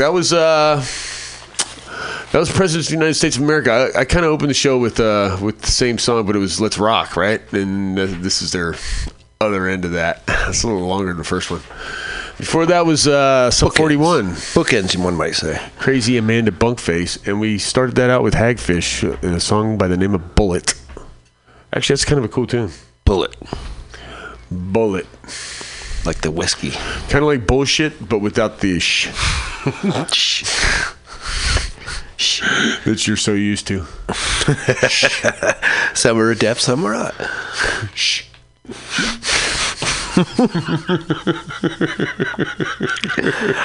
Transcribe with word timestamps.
That 0.00 0.14
was 0.14 0.32
uh 0.32 0.82
that 2.32 2.38
was 2.38 2.50
President 2.50 2.86
of 2.86 2.88
the 2.88 2.94
United 2.94 3.12
States 3.12 3.36
of 3.36 3.42
America. 3.42 3.90
I, 3.94 4.00
I 4.00 4.04
kind 4.06 4.24
of 4.24 4.32
opened 4.32 4.48
the 4.48 4.54
show 4.54 4.78
with 4.78 4.98
uh 4.98 5.36
with 5.42 5.60
the 5.60 5.70
same 5.70 5.98
song, 5.98 6.24
but 6.24 6.34
it 6.34 6.38
was 6.38 6.58
"Let's 6.58 6.78
Rock," 6.78 7.16
right? 7.16 7.40
And 7.52 7.98
uh, 7.98 8.06
this 8.06 8.40
is 8.40 8.50
their 8.50 8.76
other 9.42 9.68
end 9.68 9.84
of 9.84 9.90
that. 9.92 10.22
It's 10.48 10.62
a 10.62 10.68
little 10.68 10.88
longer 10.88 11.08
than 11.08 11.18
the 11.18 11.24
first 11.24 11.50
one. 11.50 11.60
Before 12.38 12.64
that 12.64 12.86
was 12.86 13.06
uh, 13.06 13.50
Sum 13.50 13.72
41, 13.72 14.30
Bookends, 14.56 14.96
one 14.96 15.16
might 15.16 15.34
say. 15.34 15.60
Crazy 15.78 16.16
Amanda 16.16 16.50
Bunkface, 16.50 17.28
and 17.28 17.38
we 17.38 17.58
started 17.58 17.94
that 17.96 18.08
out 18.08 18.22
with 18.22 18.32
Hagfish 18.32 19.04
in 19.22 19.34
a 19.34 19.40
song 19.40 19.76
by 19.76 19.86
the 19.86 19.98
name 19.98 20.14
of 20.14 20.34
Bullet. 20.34 20.72
Actually, 21.74 21.92
that's 21.92 22.06
kind 22.06 22.18
of 22.18 22.24
a 22.24 22.28
cool 22.28 22.46
tune. 22.46 22.70
Bullet, 23.04 23.36
Bullet, 24.50 25.06
like 26.06 26.22
the 26.22 26.30
whiskey. 26.30 26.70
kind 27.10 27.16
of 27.16 27.24
like 27.24 27.46
bullshit, 27.46 28.08
but 28.08 28.20
without 28.20 28.60
the 28.60 28.80
sh 28.80 29.10
that 32.84 33.04
you're 33.06 33.16
so 33.16 33.34
used 33.34 33.66
to. 33.68 33.84
Some 35.94 36.18
are 36.18 36.30
adept, 36.30 36.60
some 36.60 36.84
are 36.84 36.92
not. 36.92 37.14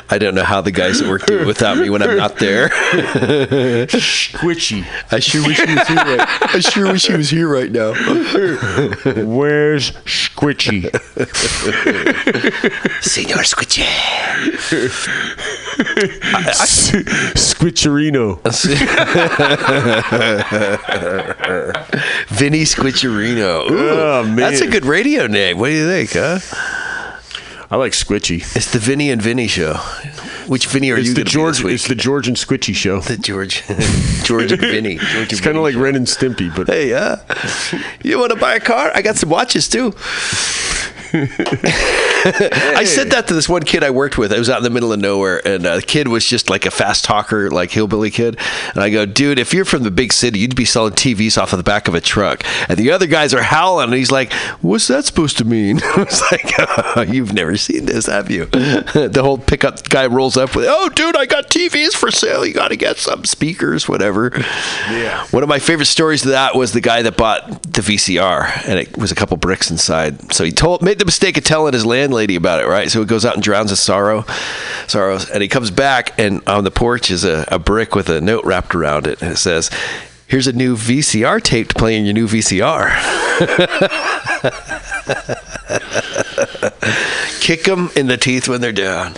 I 0.10 0.18
don't 0.20 0.36
know 0.36 0.44
how 0.44 0.62
the 0.62 0.72
guys 0.72 1.02
at 1.02 1.10
work 1.10 1.26
do 1.26 1.40
it 1.40 1.48
without 1.48 1.78
me 1.78 1.90
when 1.90 2.02
I'm 2.02 2.18
not 2.18 2.38
there. 2.38 2.70
Squitchy. 3.90 4.86
I 5.12 5.20
sure 5.20 5.46
wish 5.46 5.60
he 5.60 5.74
was 5.76 5.88
here. 5.88 5.98
Right. 5.98 6.56
I 6.56 6.60
sure 6.60 6.92
wish 6.92 7.08
he 7.08 7.16
was 7.16 7.30
here 7.30 7.48
right 7.48 7.72
now. 7.72 7.94
Where's 9.26 9.92
Squitchy? 10.06 10.84
Senor 13.02 13.44
Squitchy. 13.44 13.86
Squitcherino. 17.36 18.40
Vinny 22.30 22.62
Squitcherino. 22.64 23.70
Ooh, 23.70 23.90
Oh, 23.96 24.24
man. 24.24 24.36
That's 24.38 24.62
a 24.62 24.68
good 24.68 24.86
radio 24.86 25.28
name. 25.28 25.58
What 25.58 25.70
do 25.70 25.74
you 25.74 25.88
think, 25.88 26.12
huh? 26.14 26.40
I 27.72 27.78
like 27.78 27.94
Squitchy. 27.94 28.42
It's 28.56 28.72
the 28.72 28.80
Vinny 28.80 29.10
and 29.10 29.22
Vinny 29.22 29.48
show. 29.48 29.74
Which 30.48 30.68
Vinny 30.68 30.92
are 30.92 30.98
It's 30.98 31.08
you 31.10 31.14
the 31.16 31.24
George. 31.24 31.64
It's 31.66 31.88
the 31.88 31.96
George 31.96 32.28
and 32.28 32.38
Squitchy 32.38 32.76
show. 32.76 33.00
The 33.00 33.18
George, 33.18 33.64
George 34.24 34.52
and 34.52 34.62
Vinny. 34.62 34.98
George 34.98 35.32
It's 35.32 35.42
kind 35.42 35.58
of 35.58 35.64
like 35.64 35.76
Ren 35.76 35.96
and 35.96 36.06
Stimpy, 36.06 36.56
but 36.56 36.68
Hey, 36.68 36.94
uh, 36.94 37.18
you 38.04 38.20
want 38.20 38.32
to 38.32 38.38
buy 38.38 38.54
a 38.56 38.60
car? 38.60 38.92
I 38.94 39.02
got 39.02 39.16
some 39.16 39.30
watches 39.30 39.68
too. 39.68 39.94
I 42.26 42.84
said 42.86 43.12
that 43.12 43.28
to 43.28 43.34
this 43.34 43.48
one 43.48 43.64
kid 43.64 43.84
I 43.84 43.92
worked 43.92 44.18
with. 44.18 44.34
I 44.34 44.40
was 44.40 44.50
out 44.50 44.58
in 44.58 44.64
the 44.64 44.70
middle 44.70 44.92
of 44.92 45.00
nowhere, 45.00 45.46
and 45.48 45.66
uh, 45.66 45.76
the 45.78 45.82
kid 45.82 46.08
was 46.08 46.26
just 46.26 46.50
like 46.50 46.66
a 46.66 46.72
fast 46.72 47.06
talker, 47.06 47.50
like 47.50 47.72
hillbilly 47.72 48.12
kid. 48.12 48.38
And 48.74 48.84
I 48.84 48.90
go, 48.90 49.06
dude, 49.06 49.40
if 49.40 49.54
you're 49.54 49.64
from 49.64 49.84
the 49.84 49.92
big 49.92 50.12
city, 50.12 50.40
you'd 50.40 50.56
be 50.56 50.66
selling 50.66 50.94
TVs 50.94 51.42
off 51.42 51.54
of 51.54 51.58
the 51.58 51.64
back 51.64 51.88
of 51.88 51.96
a 51.96 52.02
truck. 52.02 52.44
And 52.68 52.78
the 52.78 52.92
other 52.92 53.08
guys 53.08 53.34
are 53.34 53.44
howling, 53.44 53.86
and 53.86 53.94
he's 53.94 54.12
like, 54.12 54.34
"What's 54.62 54.88
that 54.88 55.06
supposed 55.06 55.38
to 55.38 55.46
mean?" 55.46 55.80
I 55.84 56.04
was 56.04 56.22
like, 56.32 56.52
oh, 56.58 57.02
"You've 57.08 57.34
never 57.34 57.56
seen 57.56 57.86
this, 57.86 58.08
have 58.08 58.30
you?" 58.30 58.46
the 58.46 59.22
whole 59.24 59.38
pickup 59.38 59.88
guy 59.88 60.08
rolls 60.08 60.36
up 60.36 60.56
with, 60.56 60.66
"Oh, 60.68 60.90
dude, 60.90 61.16
I 61.16 61.26
got 61.28 61.50
TVs 61.50 61.94
for 61.94 62.12
sale. 62.12 62.46
You 62.46 62.54
got 62.54 62.70
to 62.70 62.76
get 62.76 62.98
some 62.98 63.24
speakers, 63.24 63.88
whatever." 63.88 64.32
Yeah. 64.90 65.26
One 65.28 65.44
of 65.44 65.50
my 65.50 65.60
favorite 65.60 65.86
stories 65.86 66.26
of 66.26 66.32
that 66.32 66.56
was 66.56 66.74
the 66.74 66.82
guy 66.82 67.04
that 67.04 67.16
bought 67.16 67.62
the 67.64 67.82
VCR, 67.82 68.68
and 68.68 68.80
it 68.80 68.98
was 68.98 69.12
a 69.12 69.16
couple 69.16 69.38
bricks 69.38 69.72
inside. 69.72 70.34
So 70.34 70.44
he 70.44 70.52
told, 70.52 70.82
made 70.82 71.00
the 71.00 71.05
mistake 71.06 71.38
of 71.38 71.44
telling 71.44 71.74
his 71.74 71.86
landlady 71.86 72.36
about 72.36 72.62
it, 72.62 72.68
right? 72.68 72.90
So 72.90 73.00
he 73.00 73.06
goes 73.06 73.26
out 73.26 73.36
and 73.36 73.44
drowns 73.44 73.70
his 73.70 73.80
sorrow, 73.80 74.26
sorrows, 74.88 75.30
and 75.30 75.42
he 75.42 75.48
comes 75.48 75.72
back, 75.72 76.18
and 76.20 76.48
on 76.48 76.64
the 76.64 76.72
porch 76.72 77.12
is 77.12 77.24
a, 77.24 77.46
a 77.48 77.60
brick 77.60 77.96
with 77.96 78.10
a 78.10 78.22
note 78.22 78.46
wrapped 78.46 78.76
around 78.76 79.08
it, 79.08 79.22
and 79.22 79.32
it 79.32 79.38
says, 79.38 79.70
"Here's 80.28 80.48
a 80.48 80.54
new 80.54 80.76
VCR 80.76 81.42
tape 81.42 81.70
to 81.70 81.76
play 81.76 81.98
in 81.98 82.06
your 82.06 82.14
new 82.14 82.28
VCR." 82.28 82.92
Kick 87.40 87.64
them 87.64 87.90
in 87.96 88.08
the 88.08 88.18
teeth 88.18 88.48
when 88.48 88.62
they're 88.62 88.72
down. 88.72 89.14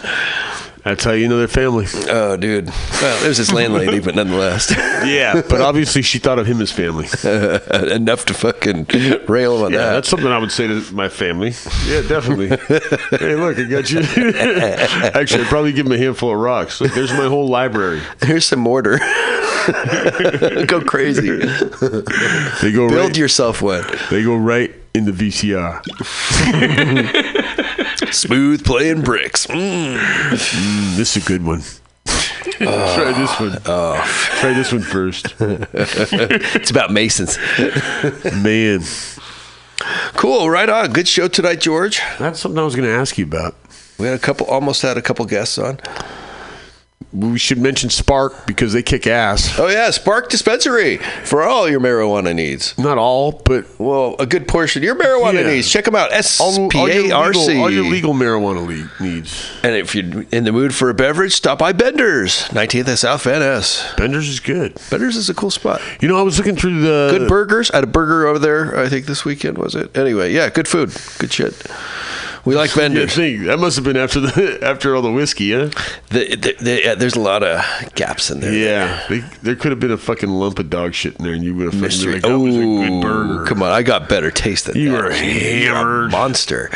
That's 0.87 1.03
how 1.03 1.11
you 1.11 1.27
know 1.27 1.37
they're 1.37 1.47
family. 1.47 1.85
Oh, 2.09 2.37
dude. 2.37 2.67
Well, 2.67 3.23
it 3.25 3.27
was 3.27 3.37
his 3.37 3.51
landlady, 3.53 3.99
but 3.99 4.15
nonetheless. 4.15 4.73
Yeah, 5.07 5.41
but 5.47 5.61
obviously 5.61 6.01
she 6.01 6.17
thought 6.19 6.37
of 6.39 6.47
him 6.47 6.59
as 6.59 6.71
family. 6.71 7.05
enough 7.93 8.25
to 8.25 8.33
fucking 8.33 8.87
rail 9.27 9.57
him 9.57 9.65
on 9.65 9.71
Yeah, 9.71 9.77
that. 9.77 9.91
that's 9.93 10.09
something 10.09 10.27
I 10.27 10.37
would 10.39 10.51
say 10.51 10.67
to 10.67 10.81
my 10.93 11.07
family. 11.07 11.53
Yeah, 11.85 12.01
definitely. 12.01 12.47
hey, 13.17 13.35
look, 13.35 13.57
I 13.57 13.63
got 13.63 13.89
you. 13.91 13.99
Actually, 13.99 15.43
I'd 15.43 15.49
probably 15.49 15.71
give 15.71 15.85
him 15.85 15.91
a 15.93 15.97
handful 15.97 16.31
of 16.31 16.39
rocks. 16.39 16.79
There's 16.79 17.11
my 17.13 17.27
whole 17.27 17.47
library. 17.47 18.01
Here's 18.21 18.45
some 18.45 18.59
mortar. 18.59 18.97
go 20.65 20.81
crazy. 20.81 21.29
They 21.29 22.71
go 22.71 22.89
Build 22.89 22.91
right. 22.91 23.17
yourself 23.17 23.61
one. 23.61 23.85
they 24.09 24.23
go 24.23 24.35
right 24.35 24.73
in 24.93 25.05
the 25.05 25.11
VCR. 25.11 25.83
Smooth 28.11 28.63
playing 28.65 29.01
bricks. 29.01 29.47
Mm. 29.47 29.97
Mm, 29.97 30.95
this 30.97 31.15
is 31.17 31.23
a 31.23 31.27
good 31.27 31.43
one. 31.45 31.61
Try 32.05 33.11
this 33.13 33.39
one. 33.39 33.61
Try 33.61 34.53
this 34.53 34.71
one 34.71 34.81
first. 34.81 35.35
It's 35.39 36.71
about 36.71 36.91
Masons. 36.91 37.37
Man, 38.33 38.81
Cool. 40.13 40.49
Right 40.49 40.69
on. 40.69 40.91
Good 40.91 41.07
show 41.07 41.27
tonight, 41.27 41.61
George. 41.61 42.01
that's 42.17 42.39
something 42.39 42.57
I 42.59 42.63
was 42.63 42.75
going 42.75 42.87
to 42.87 42.95
ask 42.95 43.17
you 43.17 43.25
about. 43.25 43.55
We 43.99 44.05
had 44.07 44.15
a 44.15 44.19
couple, 44.19 44.47
almost 44.47 44.81
had 44.81 44.97
a 44.97 45.01
couple 45.01 45.25
guests 45.25 45.57
on. 45.57 45.79
We 47.13 47.39
should 47.39 47.57
mention 47.57 47.89
Spark 47.89 48.45
because 48.45 48.73
they 48.73 48.83
kick 48.83 49.07
ass. 49.07 49.57
Oh 49.57 49.69
yeah, 49.69 49.89
Spark 49.91 50.29
Dispensary 50.29 50.97
for 51.23 51.41
all 51.41 51.69
your 51.69 51.79
marijuana 51.79 52.35
needs. 52.35 52.77
Not 52.77 52.97
all, 52.97 53.31
but 53.45 53.65
Well, 53.79 54.17
a 54.19 54.25
good 54.25 54.45
portion 54.45 54.81
of 54.81 54.83
your 54.83 54.95
marijuana 54.95 55.45
Yeah. 55.45 55.51
needs. 55.51 55.69
Check 55.71 55.85
them 55.85 55.95
out. 55.95 56.11
S 56.11 56.41
all, 56.41 56.53
your, 56.69 57.03
legal, 57.03 57.33
C. 57.33 57.57
all 57.57 57.71
your 57.71 57.85
legal 57.85 58.13
marijuana 58.13 58.89
needs. 58.99 59.49
And 59.63 59.73
if 59.75 59.95
you're 59.95 60.25
in 60.33 60.43
the 60.43 60.51
mood 60.51 60.75
for 60.75 60.89
a 60.89 60.93
beverage, 60.93 61.33
stop 61.33 61.59
by 61.59 61.71
Bender's, 61.71 62.43
19th 62.51 62.87
and 62.89 62.99
South 62.99 63.25
Ness. 63.25 63.93
Bender's 63.95 64.27
is 64.27 64.41
good. 64.41 64.77
Bender's 64.89 65.15
is 65.15 65.29
a 65.29 65.33
cool 65.33 65.49
spot. 65.51 65.81
You 66.01 66.09
know, 66.09 66.19
I 66.19 66.23
was 66.23 66.37
looking 66.37 66.57
through 66.57 66.81
the 66.81 67.17
Good 67.17 67.29
burgers. 67.29 67.71
I 67.71 67.77
had 67.77 67.83
a 67.85 67.87
burger 67.87 68.27
over 68.27 68.37
there. 68.39 68.77
I 68.77 68.89
think 68.89 69.05
this 69.05 69.23
weekend 69.23 69.57
was 69.57 69.75
it. 69.75 69.95
Anyway, 69.97 70.33
yeah, 70.33 70.49
good 70.49 70.67
food, 70.67 70.91
good 71.19 71.31
shit. 71.31 71.53
We 72.47 72.55
like 72.55 72.69
Yeah, 72.71 72.75
Bender's. 72.83 73.13
thing. 73.15 73.43
That 73.43 73.59
must 73.59 73.75
have 73.75 73.83
been 73.85 73.97
after 73.97 74.19
the 74.19 74.59
after 74.63 74.95
all 74.95 75.01
the 75.01 75.11
whiskey, 75.11 75.51
huh? 75.53 75.69
The, 76.09 76.35
the, 76.35 76.55
the, 76.59 76.81
yeah, 76.83 76.95
there's 76.95 77.15
a 77.15 77.19
lot 77.19 77.43
of 77.43 77.61
gaps 77.95 78.31
in 78.31 78.39
there. 78.39 78.53
Yeah, 78.53 79.03
they, 79.09 79.19
there 79.43 79.55
could 79.55 79.71
have 79.71 79.79
been 79.79 79.91
a 79.91 79.97
fucking 79.97 80.29
lump 80.29 80.57
of 80.59 80.69
dog 80.69 80.93
shit 80.93 81.15
in 81.17 81.23
there, 81.25 81.33
and 81.33 81.43
you 81.43 81.53
would 81.55 81.65
have 81.73 81.81
Mystery. 81.81 82.19
been 82.19 82.21
like, 82.23 82.31
"That 82.31 82.39
was 82.39 82.55
a 82.55 82.59
good 82.59 83.01
burger." 83.01 83.45
Come 83.45 83.61
on, 83.61 83.71
I 83.71 83.83
got 83.83 84.07
better 84.09 84.31
taste 84.31 84.65
than 84.65 84.77
You 84.77 84.91
that. 84.93 85.03
were 85.03 85.11
hammered. 85.11 86.11
monster. 86.11 86.71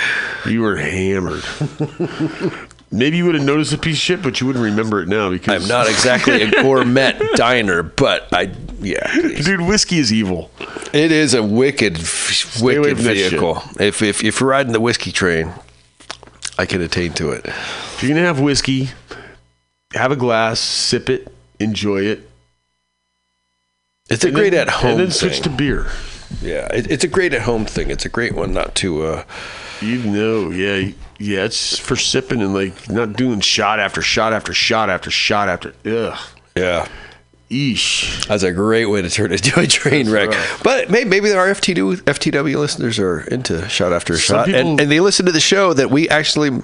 You 0.46 0.62
were 0.62 0.76
hammered. 0.76 1.44
Maybe 2.94 3.16
you 3.18 3.26
would 3.26 3.36
have 3.36 3.44
noticed 3.46 3.72
a 3.72 3.78
piece 3.78 3.96
of 3.96 4.02
shit, 4.02 4.22
but 4.22 4.42
you 4.42 4.48
wouldn't 4.48 4.66
remember 4.66 5.02
it 5.02 5.08
now 5.08 5.30
because 5.30 5.64
I'm 5.64 5.68
not 5.70 5.88
exactly 5.90 6.42
a 6.42 6.52
gourmet 6.52 7.18
diner, 7.36 7.84
but 7.84 8.28
I 8.34 8.52
yeah, 8.82 9.16
Dude, 9.16 9.62
whiskey 9.62 9.98
is 10.00 10.12
evil. 10.12 10.52
it 10.92 11.12
is 11.12 11.34
a 11.34 11.42
wicked, 11.42 11.94
wicked 11.98 12.04
from 12.98 13.06
that 13.06 13.16
shit. 13.16 13.30
vehicle. 13.32 13.62
If, 13.80 14.02
if 14.02 14.24
if 14.24 14.40
you're 14.42 14.50
riding 14.50 14.74
the 14.74 14.82
whiskey 14.82 15.12
train, 15.14 15.54
I 16.60 16.66
can 16.66 16.82
attain 16.82 17.14
to 17.14 17.30
it. 17.32 17.46
If 17.46 18.00
you're 18.04 18.10
gonna 18.14 18.26
have 18.28 18.42
whiskey, 18.42 18.90
have 19.94 20.12
a 20.12 20.18
glass, 20.18 20.60
sip 20.60 21.10
it, 21.10 21.34
enjoy 21.60 22.02
it. 22.02 22.30
It's 24.10 24.24
a 24.26 24.32
great 24.32 24.50
then- 24.52 24.68
at 24.68 24.74
home 24.74 24.92
and 24.92 25.00
then 25.00 25.12
switch 25.12 25.36
thing. 25.36 25.44
to 25.44 25.50
beer. 25.50 25.88
yeah, 26.42 26.68
it, 26.74 26.92
it's 26.92 27.04
a 27.04 27.08
great 27.08 27.34
at 27.34 27.44
home 27.44 27.66
thing. 27.66 27.90
It's 27.90 28.04
a 28.06 28.10
great 28.10 28.34
one, 28.36 28.54
not 28.54 28.76
to. 28.76 29.04
Uh, 29.04 29.24
You 29.82 29.98
know, 30.00 30.50
yeah, 30.52 30.92
yeah. 31.22 31.46
It's 31.46 31.78
for 31.78 31.96
sipping 31.96 32.42
and 32.42 32.54
like 32.54 32.90
not 32.90 33.14
doing 33.14 33.40
shot 33.40 33.80
after 33.80 34.02
shot 34.02 34.34
after 34.34 34.54
shot 34.54 34.90
after 34.90 35.12
shot 35.12 35.50
after. 35.50 35.70
Ugh, 35.86 36.20
yeah. 36.56 36.88
eesh. 37.50 38.26
That's 38.28 38.44
a 38.44 38.52
great 38.52 38.86
way 38.86 39.02
to 39.02 39.10
turn 39.10 39.32
it 39.34 39.46
into 39.46 39.60
a 39.60 39.68
train 39.68 40.10
wreck. 40.10 40.30
right. 40.30 40.60
But 40.64 40.90
maybe, 40.90 41.10
maybe 41.10 41.32
our 41.34 41.48
FTW, 41.48 41.98
FTW 42.04 42.56
listeners 42.58 42.98
are 43.00 43.22
into 43.22 43.68
shot 43.68 43.92
after 43.94 44.14
Some 44.18 44.36
shot, 44.38 44.46
people- 44.46 44.62
and, 44.62 44.80
and 44.82 44.92
they 44.92 45.00
listen 45.02 45.26
to 45.26 45.32
the 45.32 45.40
show 45.42 45.74
that 45.74 45.92
we 45.92 46.08
actually 46.10 46.62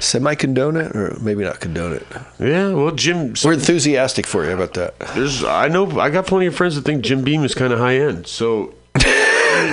semi 0.00 0.34
condone 0.36 0.76
it, 0.76 0.94
or 0.94 1.16
maybe 1.20 1.42
not 1.44 1.58
condone 1.60 1.92
it. 1.92 2.06
Yeah, 2.38 2.72
well, 2.72 2.92
Jim. 2.92 3.34
We're 3.44 3.54
enthusiastic 3.54 4.26
for 4.26 4.44
you 4.44 4.52
about 4.52 4.74
that. 4.74 4.98
There's, 5.14 5.42
I 5.44 5.68
know, 5.68 5.98
I 5.98 6.10
got 6.10 6.26
plenty 6.26 6.46
of 6.46 6.54
friends 6.54 6.76
that 6.76 6.82
think 6.82 7.02
Jim 7.04 7.22
Beam 7.24 7.42
is 7.44 7.54
kind 7.54 7.72
of 7.72 7.78
high 7.80 7.96
end. 7.96 8.26
So 8.28 8.74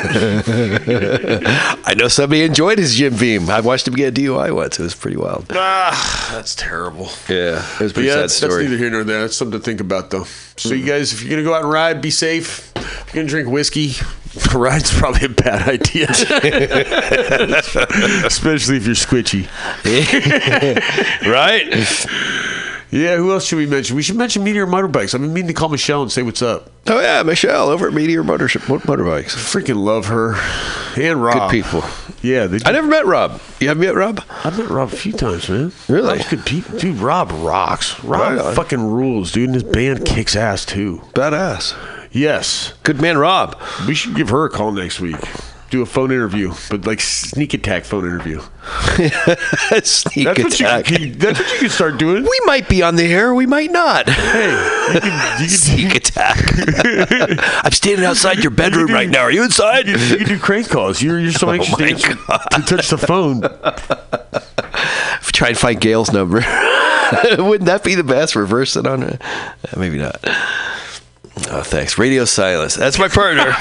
I 1.86 1.94
know 1.98 2.07
somebody 2.07 2.44
enjoyed 2.44 2.80
his 2.80 2.96
Jim 2.96 3.16
Beam. 3.16 3.50
I 3.50 3.62
watched 3.62 3.88
him 3.88 3.96
get 3.96 4.18
a 4.18 4.22
DUI 4.22 4.54
once. 4.54 4.80
It 4.80 4.84
was 4.84 4.96
pretty 4.96 5.18
wild. 5.18 5.48
ah, 5.52 6.30
that's 6.34 6.56
terrible. 6.56 7.10
Yeah, 7.30 7.66
it 7.75 7.80
was 7.80 7.92
a 7.92 7.94
pretty 7.94 8.07
yeah, 8.07 8.13
sad 8.13 8.24
that's, 8.24 8.40
that's 8.40 8.57
neither 8.57 8.78
here 8.78 8.90
nor 8.90 9.04
there. 9.04 9.22
That's 9.22 9.36
something 9.36 9.60
to 9.60 9.63
think 9.63 9.81
about, 9.81 10.12
though. 10.12 10.25
So 10.57 10.74
you 10.74 10.86
guys, 10.86 11.13
if 11.13 11.22
you're 11.22 11.31
gonna 11.31 11.44
go 11.44 11.54
out 11.54 11.63
and 11.63 11.72
ride, 11.72 12.02
be 12.02 12.12
safe. 12.12 12.72
If 12.75 13.13
you're 13.13 13.24
gonna 13.24 13.30
drink 13.30 13.50
whiskey, 13.50 13.94
Ride's 14.54 14.98
probably 14.98 15.25
a 15.25 15.30
bad 15.30 15.68
idea, 15.68 16.10
especially 18.25 18.78
if 18.78 18.86
you're 18.86 18.96
squitchy. 18.96 19.48
right? 21.30 21.68
Yeah, 22.95 23.18
who 23.18 23.33
else 23.33 23.45
should 23.45 23.57
we 23.57 23.65
mention? 23.65 23.97
We 23.97 24.03
should 24.03 24.15
mention 24.15 24.45
Meteor 24.45 24.68
Motorbikes. 24.68 25.13
I've 25.13 25.19
been 25.19 25.33
meaning 25.33 25.50
to 25.50 25.53
call 25.53 25.68
Michelle 25.68 26.01
and 26.01 26.09
say 26.09 26.24
what's 26.24 26.42
up. 26.42 26.71
Oh 26.88 27.01
yeah, 27.01 27.24
Michelle 27.24 27.68
over 27.68 27.88
at 27.89 27.94
Meteor 27.94 28.24
Motor 28.24 28.47
Motorbikes. 28.47 29.31
Freaking 29.36 29.83
love 29.83 30.06
her 30.06 30.36
and 30.95 31.21
Rob. 31.21 31.51
Good 31.51 31.63
people. 31.63 31.83
Yeah, 32.21 32.47
they 32.47 32.59
I 32.65 32.71
never 32.71 32.88
met 32.88 33.06
Rob. 33.06 33.42
You 33.59 33.68
have 33.68 33.77
met 33.77 33.95
Rob? 33.95 34.24
I've 34.45 34.57
met 34.57 34.69
Rob 34.69 34.94
a 34.94 34.95
few 34.95 35.12
times, 35.12 35.50
man. 35.50 35.74
Really? 35.89 36.07
Rob's 36.07 36.30
good 36.30 36.45
people. 36.45 36.80
Dude, 36.80 36.97
Rob 36.97 37.31
rocks. 37.33 38.01
Rob 38.01 38.38
Right 38.39 38.56
fucking 38.56 38.81
rules, 38.81 39.33
dude, 39.33 39.50
and 39.50 39.56
his 39.56 39.63
band 39.63 40.06
kicks 40.06 40.38
ass 40.38 40.63
too. 40.63 41.01
Badass. 41.13 41.75
Yes. 42.12 42.75
Good 42.83 43.01
man, 43.01 43.18
Rob. 43.18 43.62
We 43.86 43.94
should 43.94 44.15
give 44.15 44.30
her 44.30 44.45
a 44.45 44.50
call 44.50 44.71
next 44.71 45.01
week. 45.01 45.18
Do 45.71 45.81
a 45.81 45.85
phone 45.85 46.12
interview, 46.12 46.53
but 46.69 46.85
like 46.85 47.01
sneak 47.01 47.53
attack 47.56 47.85
phone 47.85 48.06
interview. 48.06 48.39
Sneak 49.83 50.25
That's 50.25 50.44
what, 50.44 50.59
you, 50.59 50.65
attack. 50.65 50.85
can- 50.85 51.17
that's 51.17 51.39
what 51.39 51.51
you 51.53 51.59
can 51.59 51.69
start 51.69 51.97
doing. 51.97 52.23
we 52.23 52.39
might 52.45 52.69
be 52.69 52.81
on 52.83 52.95
the 52.95 53.03
air. 53.12 53.33
We 53.33 53.45
might 53.47 53.71
not. 53.71 54.07
Hey, 54.07 54.51
you 54.94 55.00
can, 55.01 55.12
you 55.41 55.47
can, 55.47 55.50
Sneak 55.50 55.95
attack. 55.95 56.38
I'm 57.65 57.71
standing 57.71 58.06
outside 58.06 58.39
your 58.44 58.51
bedroom 58.51 58.88
do- 58.88 58.94
right 58.94 59.09
now. 59.09 59.21
Are 59.23 59.31
you 59.31 59.44
inside? 59.44 59.88
you 59.88 59.95
can 59.97 60.27
do 60.27 60.39
crank 60.39 60.69
calls. 60.69 61.01
You're, 61.01 61.19
you're 61.19 61.31
so 61.31 61.50
anxious 61.50 61.75
to, 61.75 61.81
my 61.83 61.89
answer- 61.89 62.13
to 62.13 62.62
touch 62.75 62.89
the 62.89 62.97
phone. 63.00 63.41
Try 65.33 65.50
and 65.50 65.57
find 65.57 65.81
Gail's 65.81 66.12
number. 66.13 66.38
Wouldn't 67.38 67.65
that 67.65 67.81
be 67.83 67.95
the 67.95 68.03
best? 68.03 68.35
Reverse 68.35 68.75
it 68.77 68.85
on 68.88 69.01
it? 69.03 69.21
Uh, 69.21 69.79
Maybe 69.79 69.97
not. 69.97 70.17
Oh, 71.50 71.62
thanks. 71.63 71.97
Radio 71.97 72.23
silence. 72.25 72.75
That's 72.75 72.97
my 73.00 73.07
partner. 73.09 73.53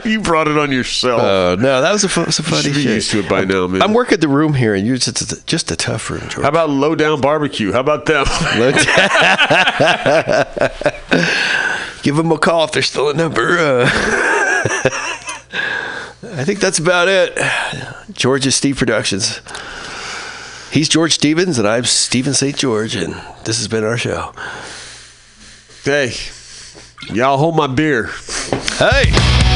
you 0.04 0.20
brought 0.20 0.48
it 0.48 0.58
on 0.58 0.72
yourself. 0.72 1.22
Oh 1.22 1.56
no, 1.58 1.80
that 1.80 1.92
was 1.92 2.04
a, 2.04 2.08
fu- 2.08 2.24
was 2.24 2.38
a 2.38 2.42
funny 2.42 2.72
should 2.72 2.84
used 2.84 3.10
to 3.12 3.20
it 3.20 3.28
by 3.28 3.44
now, 3.44 3.66
man. 3.66 3.82
I'm 3.82 3.92
working 3.92 4.20
the 4.20 4.28
room 4.28 4.54
here, 4.54 4.74
and 4.74 4.86
you're 4.86 4.96
just 4.96 5.32
a, 5.32 5.46
just 5.46 5.70
a 5.70 5.76
tough 5.76 6.10
room, 6.10 6.20
George. 6.28 6.42
How 6.42 6.48
about 6.48 6.70
low 6.70 6.94
down 6.94 7.20
barbecue? 7.20 7.72
How 7.72 7.80
about 7.80 8.06
them? 8.06 8.26
Give 12.02 12.16
them 12.16 12.30
a 12.32 12.38
call 12.38 12.64
if 12.64 12.72
they're 12.72 12.82
still 12.82 13.10
a 13.10 13.14
number. 13.14 13.58
Uh, 13.58 13.88
I 16.22 16.44
think 16.44 16.60
that's 16.60 16.78
about 16.78 17.08
it. 17.08 17.36
George 18.12 18.46
is 18.46 18.54
Steve 18.54 18.76
Productions. 18.76 19.40
He's 20.70 20.88
George 20.88 21.14
Stevens, 21.14 21.58
and 21.58 21.66
I'm 21.66 21.84
Stephen 21.84 22.34
St. 22.34 22.56
George, 22.56 22.94
and 22.94 23.14
this 23.44 23.58
has 23.58 23.68
been 23.68 23.84
our 23.84 23.96
show. 23.96 24.32
hey, 25.84 26.12
y'all 27.12 27.38
hold 27.38 27.56
my 27.56 27.66
beer. 27.66 28.10
Hey! 28.78 29.47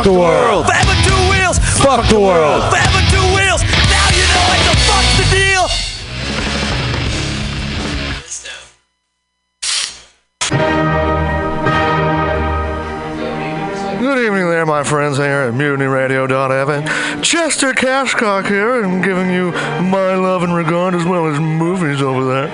Fuck 0.00 0.12
the 0.14 0.18
world. 0.18 0.64
Forever 0.64 0.94
two 1.04 1.28
wheels. 1.28 1.58
Fuck 1.58 2.08
the 2.08 2.18
world. 2.18 2.62
Forever 2.70 3.00
two 3.10 3.20
wheels. 3.36 3.60
Now 3.60 4.08
you 4.16 4.24
know 4.32 4.48
it's 4.56 4.64
a 4.64 4.76
fuck 4.88 5.04
the 5.20 5.26
deal. 5.28 5.68
Good 14.00 14.24
evening 14.24 14.48
there, 14.48 14.64
my 14.64 14.82
friends 14.82 15.18
here 15.18 15.26
at 15.26 15.52
MutinyRadio.fm. 15.52 17.22
Chester 17.22 17.74
Cashcock 17.74 18.46
here, 18.46 18.82
and 18.82 19.04
giving 19.04 19.30
you 19.30 19.52
my 19.82 20.14
love 20.14 20.42
and 20.42 20.54
regard 20.54 20.94
as 20.94 21.04
well 21.04 21.26
as 21.26 21.38
movies 21.38 22.00
over 22.00 22.24
there. 22.24 22.48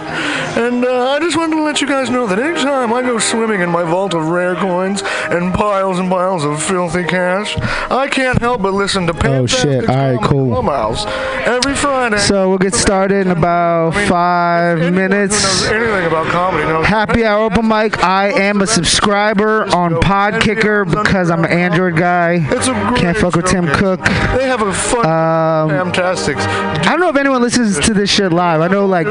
And 0.57 0.85
uh, 0.85 1.11
I 1.11 1.21
just 1.21 1.37
wanted 1.37 1.55
to 1.55 1.63
let 1.63 1.81
you 1.81 1.87
guys 1.87 2.11
know 2.11 2.27
that 2.27 2.41
anytime 2.41 2.93
I 2.93 3.03
go 3.03 3.19
swimming 3.19 3.61
in 3.61 3.71
my 3.71 3.85
vault 3.85 4.15
of 4.15 4.31
rare 4.31 4.57
coins 4.57 5.05
and 5.31 5.53
piles 5.55 5.99
and 5.99 6.11
piles 6.11 6.45
of 6.45 6.63
filthy 6.63 7.05
cash, 7.05 7.57
I 7.91 8.09
can't 8.09 8.39
help 8.41 8.63
but 8.63 8.73
listen 8.73 9.07
to 9.07 9.15
Oh, 9.27 9.47
shit. 9.47 9.89
All 9.89 9.97
right, 9.97 10.23
cool. 10.23 10.49
Clubhouse 10.51 11.05
every 11.47 11.75
Friday. 11.75 12.19
So 12.19 12.49
we'll 12.49 12.59
get 12.59 12.75
started 12.75 13.27
in 13.27 13.33
about 13.33 13.95
I 13.95 13.99
mean, 13.99 14.09
five 14.09 14.93
minutes. 14.93 15.65
Anything 15.67 16.07
about 16.07 16.27
comedy 16.27 16.65
knows 16.65 16.87
Happy 16.87 17.25
hour 17.25 17.45
open 17.45 17.67
mic. 17.69 18.03
I 18.05 18.33
am 18.33 18.61
a 18.63 18.67
subscriber 18.67 19.65
on 19.75 19.95
Podkicker 19.95 20.85
because 20.91 21.31
I'm 21.31 21.45
an 21.45 21.51
Android 21.51 21.97
guy. 21.97 22.39
It's 22.51 22.69
a 22.69 22.73
great 22.73 23.01
Can't 23.01 23.17
fuck 23.17 23.37
with 23.37 23.47
Tim. 23.47 23.67
Cook. 23.67 24.01
They 24.05 24.47
have 24.47 24.63
a 24.63 24.73
fun, 24.73 25.07
Um, 25.07 25.69
fantastic. 25.93 26.37
I 26.39 26.83
don't 26.91 27.01
know 27.01 27.09
if 27.11 27.17
anyone 27.17 27.43
listens 27.43 27.79
to 27.81 27.95
this 27.95 28.11
shit 28.11 28.33
live. 28.33 28.61
I 28.61 28.69
know 28.69 28.87
like 28.87 29.07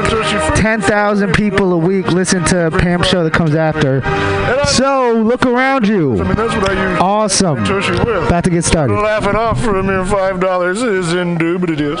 10,000 0.56 1.32
people 1.34 1.72
a 1.72 1.78
week 1.78 2.08
listen 2.08 2.44
to 2.46 2.70
Pam's 2.78 3.06
show 3.06 3.24
that 3.24 3.32
comes 3.32 3.54
after. 3.54 4.02
So 4.66 5.12
look 5.12 5.44
around 5.46 5.86
you. 5.86 6.14
mean, 6.14 6.34
that's 6.34 6.54
what 6.54 6.70
I 6.70 6.90
use. 6.90 7.00
Awesome. 7.00 7.58
About 7.64 8.44
to 8.44 8.50
get 8.50 8.64
started. 8.64 8.94
Laughing 8.94 9.36
off 9.36 9.62
for 9.62 9.78
a 9.78 9.82
mere 9.82 10.04
five 10.04 10.40
dollars 10.40 10.82
is 10.82 11.12
indubitious. 11.14 12.00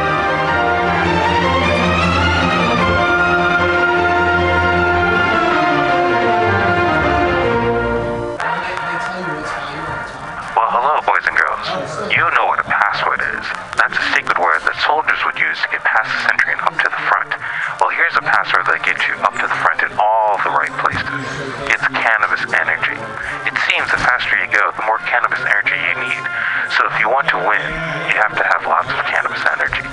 soldiers 14.91 15.23
would 15.23 15.39
use 15.39 15.55
to 15.63 15.71
get 15.71 15.79
past 15.87 16.11
the 16.11 16.19
sentry 16.27 16.51
and 16.51 16.59
up 16.67 16.75
to 16.75 16.83
the 16.91 17.01
front. 17.07 17.31
Well, 17.79 17.95
here's 17.95 18.11
a 18.19 18.25
password 18.27 18.67
that 18.67 18.83
gets 18.83 18.99
you 19.07 19.15
up 19.23 19.31
to 19.39 19.47
the 19.47 19.59
front 19.63 19.79
in 19.87 19.91
all 19.95 20.35
the 20.43 20.51
right 20.51 20.75
places. 20.83 21.07
It's 21.71 21.87
cannabis 21.95 22.43
energy. 22.51 22.99
It 23.47 23.55
seems 23.71 23.87
the 23.87 24.03
faster 24.03 24.35
you 24.35 24.51
go, 24.51 24.67
the 24.75 24.83
more 24.83 24.99
cannabis 25.07 25.39
energy 25.47 25.79
you 25.79 25.95
need. 25.95 26.23
So 26.75 26.91
if 26.91 26.99
you 26.99 27.07
want 27.07 27.31
to 27.31 27.39
win, 27.39 27.63
you 28.11 28.19
have 28.19 28.35
to 28.35 28.43
have 28.43 28.67
lots 28.67 28.91
of 28.91 28.99
cannabis 29.07 29.39
energy. 29.47 29.87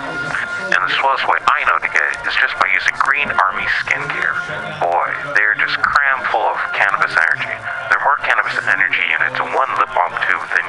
And 0.75 0.83
the 0.83 0.91
slowest 0.99 1.31
way 1.31 1.39
I 1.47 1.63
know 1.71 1.79
to 1.79 1.91
get 1.95 2.03
it 2.03 2.19
is 2.27 2.35
just 2.43 2.59
by 2.59 2.67
using 2.75 2.99
Green 2.99 3.31
Army 3.39 3.71
Skincare. 3.87 4.35
Boy, 4.83 5.15
they're 5.39 5.55
just 5.63 5.79
cram 5.79 6.27
full 6.35 6.43
of 6.43 6.59
cannabis 6.75 7.15
energy. 7.15 7.55
There 7.87 8.03
are 8.03 8.05
more 8.05 8.19
cannabis 8.27 8.59
energy 8.67 9.07
units 9.15 9.39
in 9.39 9.47
one 9.55 9.71
lip 9.79 9.95
balm 9.95 10.11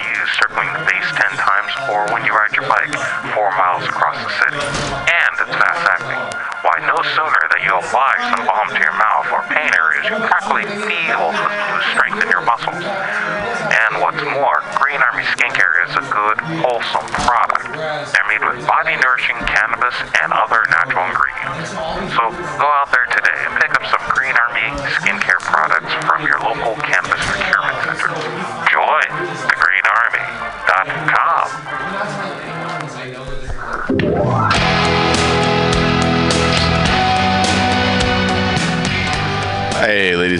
use 0.01 0.31
circling 0.39 0.69
the 0.73 0.83
base 0.87 1.09
10 1.15 1.39
times 1.39 1.71
or 1.91 2.07
when 2.13 2.23
you 2.25 2.31
ride 2.31 2.53
your 2.55 2.67
bike 2.67 2.93
4 3.35 3.51
miles 3.55 3.83
across 3.85 4.17
the 4.19 4.31
city. 4.43 4.61
And 5.07 5.31
it's 5.43 5.55
fast 5.55 5.83
acting. 5.99 6.21
Why, 6.63 6.75
no 6.83 6.99
sooner 7.15 7.43
that 7.55 7.61
you 7.63 7.71
apply 7.75 8.13
some 8.35 8.43
balm 8.43 8.67
to 8.71 8.79
your 8.79 8.95
mouth 8.99 9.27
or 9.31 9.41
pain 9.47 9.71
areas, 9.71 10.11
you 10.11 10.15
practically 10.27 10.67
feel 10.67 11.31
the 11.31 11.47
the 11.79 11.83
strength 11.95 12.19
in 12.19 12.27
your 12.27 12.43
muscles. 12.43 12.83
And 12.83 13.91
what's 14.03 14.19
more, 14.35 14.59
Green 14.75 14.99
Army 14.99 15.23
Skincare 15.23 15.87
is 15.87 15.95
a 15.95 16.03
good, 16.11 16.37
wholesome 16.59 17.07
product. 17.23 17.71
They're 17.71 18.27
made 18.27 18.43
with 18.43 18.67
body 18.67 18.99
nourishing 18.99 19.39
cannabis 19.47 19.95
and 20.19 20.35
other 20.35 20.59
natural 20.67 21.07
ingredients. 21.07 21.71
So 22.15 22.23
go 22.59 22.67
out 22.67 22.91
there 22.91 23.07
today 23.15 23.39
and 23.47 23.55
pick 23.63 23.71
up 23.79 23.87
some 23.87 24.03
Green 24.11 24.35
Army 24.35 24.75
skincare 24.99 25.39
products 25.39 25.93
from 26.03 26.27
your 26.27 26.39
local 26.43 26.75
cannabis 26.83 27.23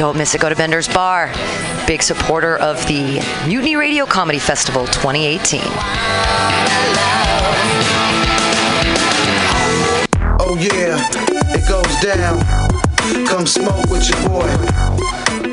Don't 0.00 0.16
miss 0.16 0.34
it. 0.34 0.40
Go 0.40 0.48
to 0.48 0.56
Bender's 0.56 0.88
Bar. 0.88 1.30
Big 1.86 2.02
supporter 2.02 2.56
of 2.56 2.78
the 2.86 3.20
Mutiny 3.46 3.76
Radio 3.76 4.06
Comedy 4.06 4.38
Festival 4.38 4.86
2018. 4.86 5.60
Oh 10.40 10.56
yeah, 10.58 10.96
it 11.54 11.68
goes 11.68 12.00
down. 12.00 13.26
Come 13.26 13.46
smoke 13.46 13.90
with 13.90 14.08
your 14.08 14.26
boy. 14.26 15.49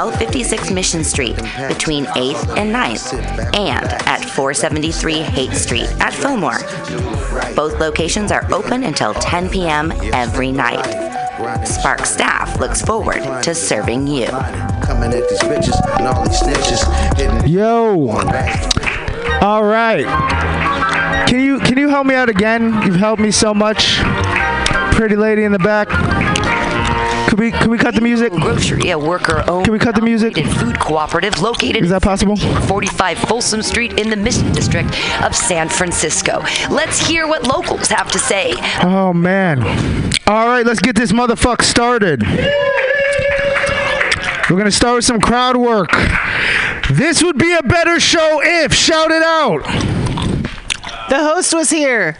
1256 0.00 0.70
Mission 0.70 1.04
Street 1.04 1.36
between 1.68 2.06
8th 2.06 2.56
and 2.56 2.74
9th 2.74 3.12
and 3.54 3.84
at 4.08 4.24
473 4.24 5.20
Haight 5.20 5.52
Street 5.52 5.90
at 6.00 6.14
Fillmore. 6.14 6.60
Both 7.54 7.78
locations 7.78 8.32
are 8.32 8.50
open 8.50 8.84
until 8.84 9.12
10 9.12 9.50
p.m. 9.50 9.92
every 10.14 10.52
night. 10.52 10.82
Spark 11.66 12.06
staff 12.06 12.58
looks 12.58 12.80
forward 12.80 13.22
to 13.42 13.54
serving 13.54 14.06
you. 14.06 14.28
Coming 14.82 15.12
at 15.12 15.28
these 15.28 15.40
bitches 15.40 15.78
and 15.98 16.08
all 16.08 16.24
these 16.24 16.40
snitches. 16.40 17.18
Hitting 17.18 17.52
Yo. 17.52 18.08
All 19.42 19.64
right. 19.64 20.06
Can 21.28 21.40
you 21.40 21.58
can 21.58 21.76
you 21.76 21.90
help 21.90 22.06
me 22.06 22.14
out 22.14 22.30
again? 22.30 22.80
You've 22.86 22.96
helped 22.96 23.20
me 23.20 23.30
so 23.30 23.52
much. 23.52 23.98
Pretty 24.92 25.16
lady 25.16 25.44
in 25.44 25.52
the 25.52 25.58
back. 25.58 25.88
Could 27.30 27.38
we 27.38 27.52
could 27.52 27.68
we 27.70 27.78
cut 27.78 27.94
the 27.94 28.00
music? 28.00 28.32
Grocery, 28.32 28.90
a 28.90 28.98
worker-owned 28.98 29.64
Can 29.64 29.72
we 29.72 29.78
cut 29.78 29.94
the 29.94 30.02
music? 30.02 30.36
operated 30.36 30.52
food 30.58 30.80
cooperative 30.80 31.40
located 31.40 31.84
Is 31.84 31.90
that 31.90 32.02
possible? 32.02 32.36
45 32.36 33.18
Folsom 33.18 33.62
Street 33.62 34.00
in 34.00 34.10
the 34.10 34.16
Mission 34.16 34.50
District 34.50 34.88
of 35.22 35.36
San 35.36 35.68
Francisco. 35.68 36.42
Let's 36.70 36.98
hear 36.98 37.28
what 37.28 37.46
locals 37.46 37.86
have 37.86 38.10
to 38.10 38.18
say. 38.18 38.54
Oh 38.82 39.12
man. 39.12 39.62
All 40.26 40.48
right, 40.48 40.66
let's 40.66 40.80
get 40.80 40.96
this 40.96 41.12
motherfucker 41.12 41.62
started. 41.62 42.22
We're 44.50 44.58
gonna 44.58 44.72
start 44.72 44.96
with 44.96 45.04
some 45.04 45.20
crowd 45.20 45.56
work. 45.56 45.92
This 46.90 47.22
would 47.22 47.38
be 47.38 47.54
a 47.54 47.62
better 47.62 48.00
show 48.00 48.40
if 48.42 48.74
shout 48.74 49.12
it 49.12 49.22
out. 49.22 49.62
The 51.08 51.18
host 51.18 51.54
was 51.54 51.70
here. 51.70 52.16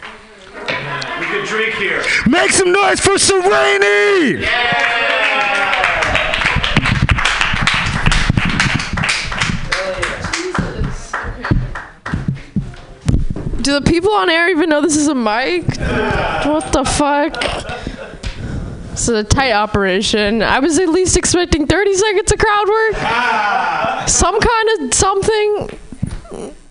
Make 2.27 2.51
some 2.51 2.73
noise 2.73 2.99
for 2.99 3.15
Sereni! 3.15 4.45
Do 13.61 13.79
the 13.79 13.81
people 13.85 14.11
on 14.11 14.29
air 14.29 14.49
even 14.49 14.69
know 14.69 14.81
this 14.81 14.97
is 14.97 15.07
a 15.07 15.15
mic? 15.15 15.63
What 16.45 16.73
the 16.73 16.83
fuck? 16.83 17.41
This 18.91 19.03
is 19.03 19.09
a 19.09 19.23
tight 19.23 19.53
operation. 19.53 20.41
I 20.41 20.59
was 20.59 20.77
at 20.79 20.89
least 20.89 21.15
expecting 21.15 21.65
30 21.65 21.93
seconds 21.93 22.31
of 22.31 22.39
crowd 22.39 22.67
work. 22.67 22.95
Some 24.09 24.37
kind 24.39 24.69
of 24.79 24.93
something. 24.93 25.79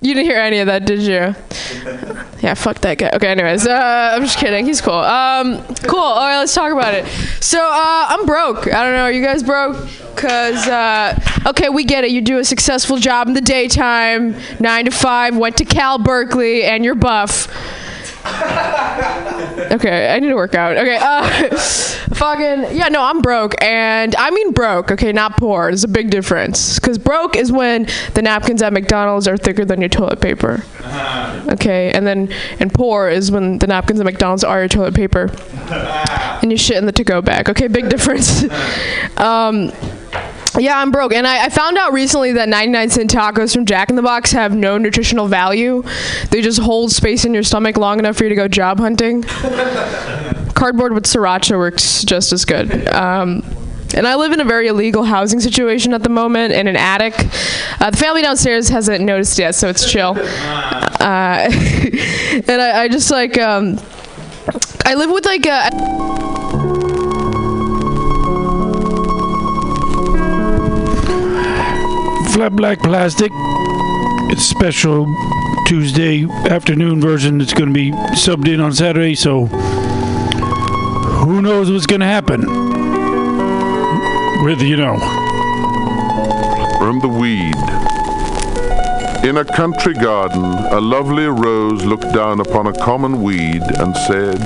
You 0.02 0.14
didn't 0.14 0.30
hear 0.30 0.40
any 0.40 0.58
of 0.60 0.66
that, 0.66 0.86
did 0.86 1.00
you? 1.00 1.34
Yeah, 2.40 2.54
fuck 2.54 2.78
that 2.78 2.96
guy. 2.96 3.10
Okay, 3.12 3.28
anyways, 3.28 3.66
uh, 3.66 4.12
I'm 4.14 4.22
just 4.22 4.38
kidding. 4.38 4.64
He's 4.64 4.80
cool. 4.80 4.94
Um, 4.94 5.62
cool. 5.82 5.98
All 5.98 6.26
right, 6.26 6.38
let's 6.38 6.54
talk 6.54 6.72
about 6.72 6.94
it. 6.94 7.06
So, 7.38 7.60
uh, 7.60 8.06
I'm 8.08 8.24
broke. 8.24 8.66
I 8.72 8.82
don't 8.82 8.94
know. 8.94 9.02
Are 9.02 9.12
you 9.12 9.22
guys 9.22 9.42
broke? 9.42 9.76
Cause, 10.16 10.66
uh, 10.66 11.20
okay, 11.46 11.68
we 11.68 11.84
get 11.84 12.04
it. 12.04 12.12
You 12.12 12.22
do 12.22 12.38
a 12.38 12.44
successful 12.46 12.96
job 12.96 13.28
in 13.28 13.34
the 13.34 13.42
daytime, 13.42 14.34
nine 14.58 14.86
to 14.86 14.90
five. 14.90 15.36
Went 15.36 15.58
to 15.58 15.66
Cal 15.66 15.98
Berkeley, 15.98 16.64
and 16.64 16.82
you're 16.82 16.94
buff. 16.94 17.46
Okay, 19.70 20.12
I 20.12 20.18
need 20.18 20.28
to 20.28 20.34
work 20.34 20.56
out. 20.56 20.76
Okay, 20.76 20.98
uh, 21.00 21.56
Fucking 22.14 22.76
yeah, 22.76 22.88
no, 22.88 23.02
I'm 23.02 23.20
broke, 23.20 23.54
and 23.62 24.16
I 24.16 24.30
mean 24.30 24.52
broke. 24.52 24.90
Okay, 24.90 25.12
not 25.12 25.36
poor. 25.36 25.68
There's 25.68 25.84
a 25.84 25.88
big 25.88 26.10
difference. 26.10 26.78
Because 26.78 26.98
broke 26.98 27.36
is 27.36 27.52
when 27.52 27.86
the 28.14 28.22
napkins 28.22 28.62
at 28.62 28.72
McDonald's 28.72 29.28
are 29.28 29.36
thicker 29.36 29.64
than 29.64 29.80
your 29.80 29.88
toilet 29.88 30.20
paper. 30.20 30.64
Okay, 31.48 31.92
and 31.92 32.04
then 32.04 32.32
and 32.58 32.72
poor 32.74 33.08
is 33.08 33.30
when 33.30 33.58
the 33.58 33.68
napkins 33.68 34.00
at 34.00 34.06
McDonald's 34.06 34.42
are 34.42 34.58
your 34.58 34.68
toilet 34.68 34.94
paper, 34.94 35.30
and 36.42 36.50
you 36.50 36.58
shit 36.58 36.76
in 36.76 36.86
the 36.86 36.92
to-go 36.92 37.22
bag. 37.22 37.48
Okay, 37.48 37.68
big 37.68 37.88
difference. 37.88 38.44
um, 39.18 39.72
yeah, 40.58 40.78
I'm 40.78 40.90
broke, 40.90 41.12
and 41.12 41.26
I, 41.26 41.46
I 41.46 41.48
found 41.48 41.78
out 41.78 41.92
recently 41.92 42.32
that 42.32 42.48
99 42.48 42.90
cent 42.90 43.10
tacos 43.10 43.54
from 43.54 43.66
Jack 43.66 43.90
in 43.90 43.96
the 43.96 44.02
Box 44.02 44.32
have 44.32 44.54
no 44.54 44.78
nutritional 44.78 45.28
value. 45.28 45.82
They 46.30 46.42
just 46.42 46.58
hold 46.58 46.92
space 46.92 47.24
in 47.24 47.34
your 47.34 47.42
stomach 47.42 47.76
long 47.76 47.98
enough 47.98 48.16
for 48.16 48.24
you 48.24 48.30
to 48.30 48.34
go 48.34 48.48
job 48.48 48.78
hunting. 48.78 49.22
Cardboard 50.54 50.92
with 50.92 51.04
sriracha 51.04 51.56
works 51.56 52.04
just 52.04 52.32
as 52.32 52.44
good. 52.44 52.88
Um, 52.88 53.42
and 53.94 54.06
I 54.06 54.14
live 54.16 54.32
in 54.32 54.40
a 54.40 54.44
very 54.44 54.68
illegal 54.68 55.04
housing 55.04 55.40
situation 55.40 55.92
at 55.92 56.02
the 56.02 56.08
moment 56.08 56.52
in 56.52 56.66
an 56.68 56.76
attic. 56.76 57.14
Uh, 57.80 57.90
the 57.90 57.96
family 57.96 58.22
downstairs 58.22 58.68
hasn't 58.68 59.04
noticed 59.04 59.38
yet, 59.38 59.54
so 59.54 59.68
it's 59.68 59.90
chill. 59.90 60.16
Uh, 61.00 61.48
and 62.46 62.60
I, 62.60 62.82
I 62.82 62.88
just 62.88 63.10
like 63.10 63.38
um, 63.38 63.80
I 64.84 64.94
live 64.96 65.10
with 65.10 65.24
like 65.24 65.46
a. 65.46 65.70
Flat 72.40 72.56
Black 72.56 72.78
Plastic. 72.80 73.32
It's 74.32 74.46
special 74.46 75.04
Tuesday 75.66 76.24
afternoon 76.48 76.98
version. 76.98 77.38
It's 77.38 77.52
going 77.52 77.68
to 77.68 77.74
be 77.74 77.90
subbed 77.90 78.48
in 78.48 78.60
on 78.60 78.72
Saturday, 78.72 79.14
so 79.14 79.44
who 79.44 81.42
knows 81.42 81.70
what's 81.70 81.84
going 81.84 82.00
to 82.00 82.06
happen? 82.06 82.40
Whether 84.42 84.64
you 84.64 84.78
know. 84.78 84.98
From 86.78 87.00
the 87.00 87.08
weed. 87.08 87.56
In 89.28 89.36
a 89.36 89.44
country 89.44 89.92
garden, 89.92 90.42
a 90.42 90.80
lovely 90.80 91.26
rose 91.26 91.84
looked 91.84 92.10
down 92.14 92.40
upon 92.40 92.68
a 92.68 92.72
common 92.72 93.20
weed 93.20 93.60
and 93.76 93.94
said, 93.94 94.40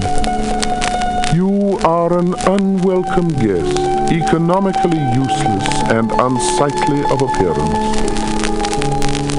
You 1.33 1.79
are 1.85 2.19
an 2.19 2.35
unwelcome 2.49 3.29
guest, 3.29 3.94
economically 4.11 4.99
useless 5.14 5.68
and 5.90 6.11
unsightly 6.12 7.00
of 7.10 7.23
appearance. 7.23 8.14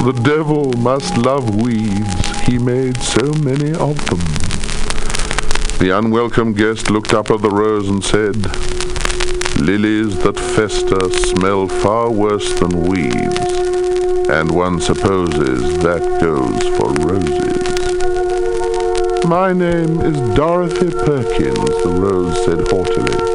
The 0.04 0.20
devil 0.24 0.72
must 0.74 1.18
love 1.18 1.62
weeds, 1.62 2.40
he 2.42 2.58
made 2.58 2.98
so 3.02 3.34
many 3.42 3.72
of 3.74 3.98
them. 4.10 4.20
The 5.80 5.98
unwelcome 5.98 6.54
guest 6.54 6.90
looked 6.90 7.14
up 7.14 7.32
at 7.32 7.42
the 7.42 7.50
rose 7.50 7.90
and 7.90 8.04
said, 8.04 8.36
Lilies 9.60 10.18
that 10.24 10.38
fester 10.38 11.10
smell 11.10 11.68
far 11.68 12.12
worse 12.12 12.54
than 12.60 12.84
weeds, 12.84 13.38
and 14.30 14.52
one 14.52 14.80
supposes 14.80 15.78
that 15.80 16.22
goes 16.22 16.64
for 16.78 16.94
roses. 17.06 17.66
My 19.26 19.54
name 19.54 20.02
is 20.02 20.18
Dorothy 20.36 20.92
Perkins, 20.92 21.84
the 21.84 21.98
rose 22.00 22.46
said 22.46 22.68
haughtily. 22.68 23.35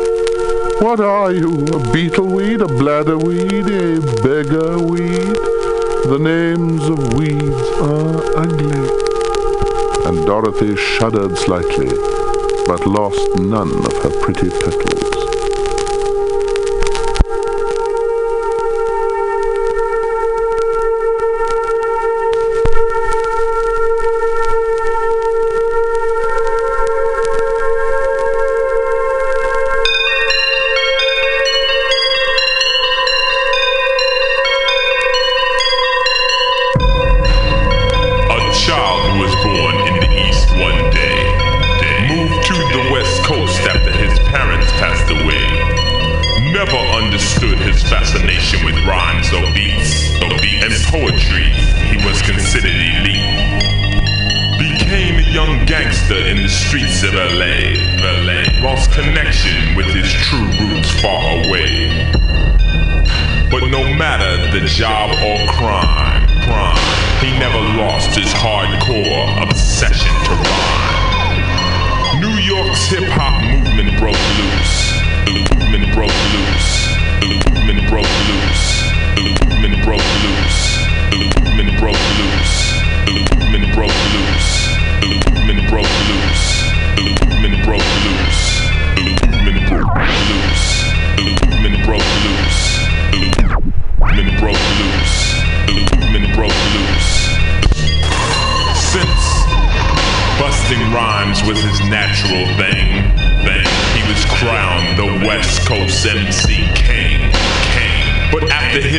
What 0.81 0.99
are 0.99 1.31
you, 1.31 1.67
a 1.67 1.93
beetle 1.93 2.27
weed, 2.27 2.63
a 2.63 2.67
bladder 2.67 3.19
weed, 3.19 3.67
a 3.67 4.01
beggar 4.23 4.79
weed? 4.79 5.37
The 6.09 6.19
names 6.19 6.83
of 6.89 7.13
weeds 7.13 7.69
are 7.83 8.39
ugly. 8.39 8.89
And 10.07 10.25
Dorothy 10.25 10.77
shuddered 10.77 11.37
slightly, 11.37 11.91
but 12.67 12.87
lost 12.87 13.21
none 13.39 13.85
of 13.85 13.93
her 14.03 14.11
pretty 14.23 14.49
petals. 14.49 15.10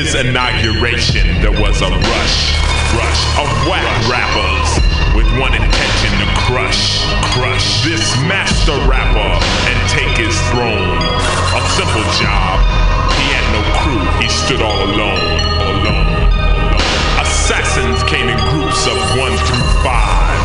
His 0.02 0.16
inauguration, 0.16 1.30
there 1.46 1.54
was 1.54 1.78
a 1.86 1.90
rush, 1.94 2.38
rush 2.98 3.22
of 3.38 3.46
whack 3.70 3.86
rappers 4.10 4.70
with 5.14 5.30
one 5.38 5.54
intention 5.54 6.12
to 6.18 6.28
crush, 6.42 7.06
crush 7.38 7.86
this 7.86 8.02
master 8.26 8.74
rapper 8.90 9.30
and 9.70 9.78
take 9.94 10.18
his 10.18 10.34
throne. 10.50 10.98
A 11.54 11.62
simple 11.78 12.02
job. 12.18 12.58
He 13.14 13.30
had 13.30 13.46
no 13.54 13.62
crew. 13.78 14.02
He 14.18 14.26
stood 14.26 14.66
all 14.66 14.82
alone, 14.90 15.38
alone. 15.70 16.18
Assassins 17.22 18.02
came 18.10 18.26
in 18.26 18.38
groups 18.50 18.90
of 18.90 18.98
one 19.22 19.38
through 19.46 19.68
five. 19.86 20.42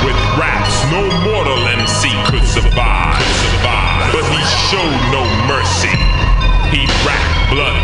With 0.00 0.16
raps, 0.40 0.80
no 0.88 1.04
mortal 1.28 1.60
MC 1.76 2.08
could 2.24 2.46
survive. 2.48 3.20
Could 3.20 3.36
survive. 3.52 4.16
But 4.16 4.24
he 4.32 4.40
showed 4.72 4.96
no 5.12 5.20
mercy. 5.44 5.92
He 6.72 6.88
rapped 7.04 7.34
bloodthirsty, 7.52 7.83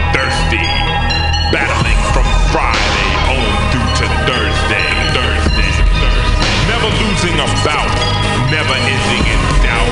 never-ending 8.70 9.26
in 9.26 9.40
doubt. 9.66 9.90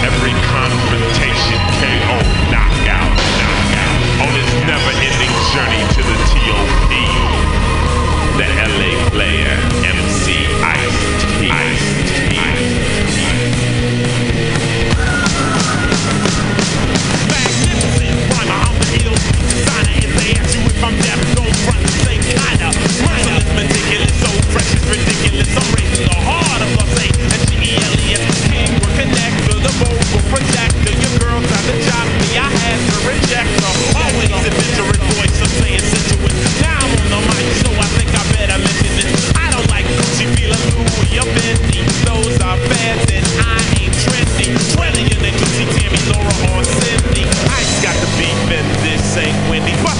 Every 0.00 0.32
confrontation, 0.48 1.60
KO, 1.76 2.16
knockout, 2.48 3.12
knockout. 3.36 4.00
On 4.24 4.30
this 4.32 4.48
never-ending 4.64 5.34
journey 5.52 5.84
to 5.92 6.00
the 6.00 6.16
TOP, 6.32 6.88
the 8.38 8.48
LA 8.48 8.96
player, 9.12 9.52
MC 9.84 10.48
Ice-T. 10.64 11.52
Magnificent 17.28 18.16
on 18.40 18.72
the 18.80 19.04
ill 19.04 19.18
designer. 19.52 20.00
If 20.00 20.12
they 20.16 20.32
ask 20.32 20.56
you 20.56 20.64
if 20.64 20.80
I'm 20.82 20.96
deaf, 21.04 21.20
don't. 21.36 21.52
Say 22.08 22.16
kinda. 22.24 22.72
Ridiculous, 23.54 24.14
so 24.16 24.30
precious, 24.52 24.82
ridiculous. 24.88 25.48
I'm 25.56 25.74
raising 25.74 26.06
the 26.06 26.14
heart. 26.14 26.47
will 30.12 30.26
protect 30.32 30.74
her. 30.84 30.94
Your 30.94 31.14
girl 31.20 31.38
tried 31.42 31.66
to 31.68 31.74
chop 31.84 32.06
me, 32.22 32.38
I 32.38 32.48
had 32.48 32.78
to 32.78 32.96
reject 33.04 33.52
her. 33.60 33.74
Always 33.96 34.30
a 34.32 34.50
vigilant 34.52 35.02
voice, 35.16 35.36
I'm 35.40 35.52
saying 35.60 35.84
situate. 35.84 36.38
Now 36.64 36.80
I'm 36.80 36.92
on 36.96 37.08
the 37.12 37.20
mic, 37.28 37.46
so 37.60 37.68
I 37.76 37.86
think 37.96 38.10
I 38.12 38.22
better 38.32 38.58
mention 38.58 38.94
it. 39.04 39.08
I 39.36 39.46
don't 39.52 39.68
like 39.68 39.86
Gucci, 39.86 40.26
Vila, 40.36 40.58
Louis, 40.72 41.18
or 41.20 41.28
Bentley. 41.34 41.82
Those 42.08 42.36
are 42.40 42.58
fads 42.70 43.06
and 43.12 43.26
I 43.42 43.58
ain't 43.80 43.94
trendy. 44.00 44.48
Trendy 44.72 45.04
in 45.12 45.20
the 45.20 45.32
Gucci, 45.36 45.64
Tammy, 45.76 46.00
Laura, 46.12 46.34
or 46.56 46.64
Cindy. 46.64 47.24
I 47.52 47.60
got 47.84 47.96
the 48.00 48.08
beef 48.16 48.40
and 48.54 48.68
this 48.84 49.16
ain't 49.16 49.36
Wendy. 49.50 49.74
Fuck 49.84 49.98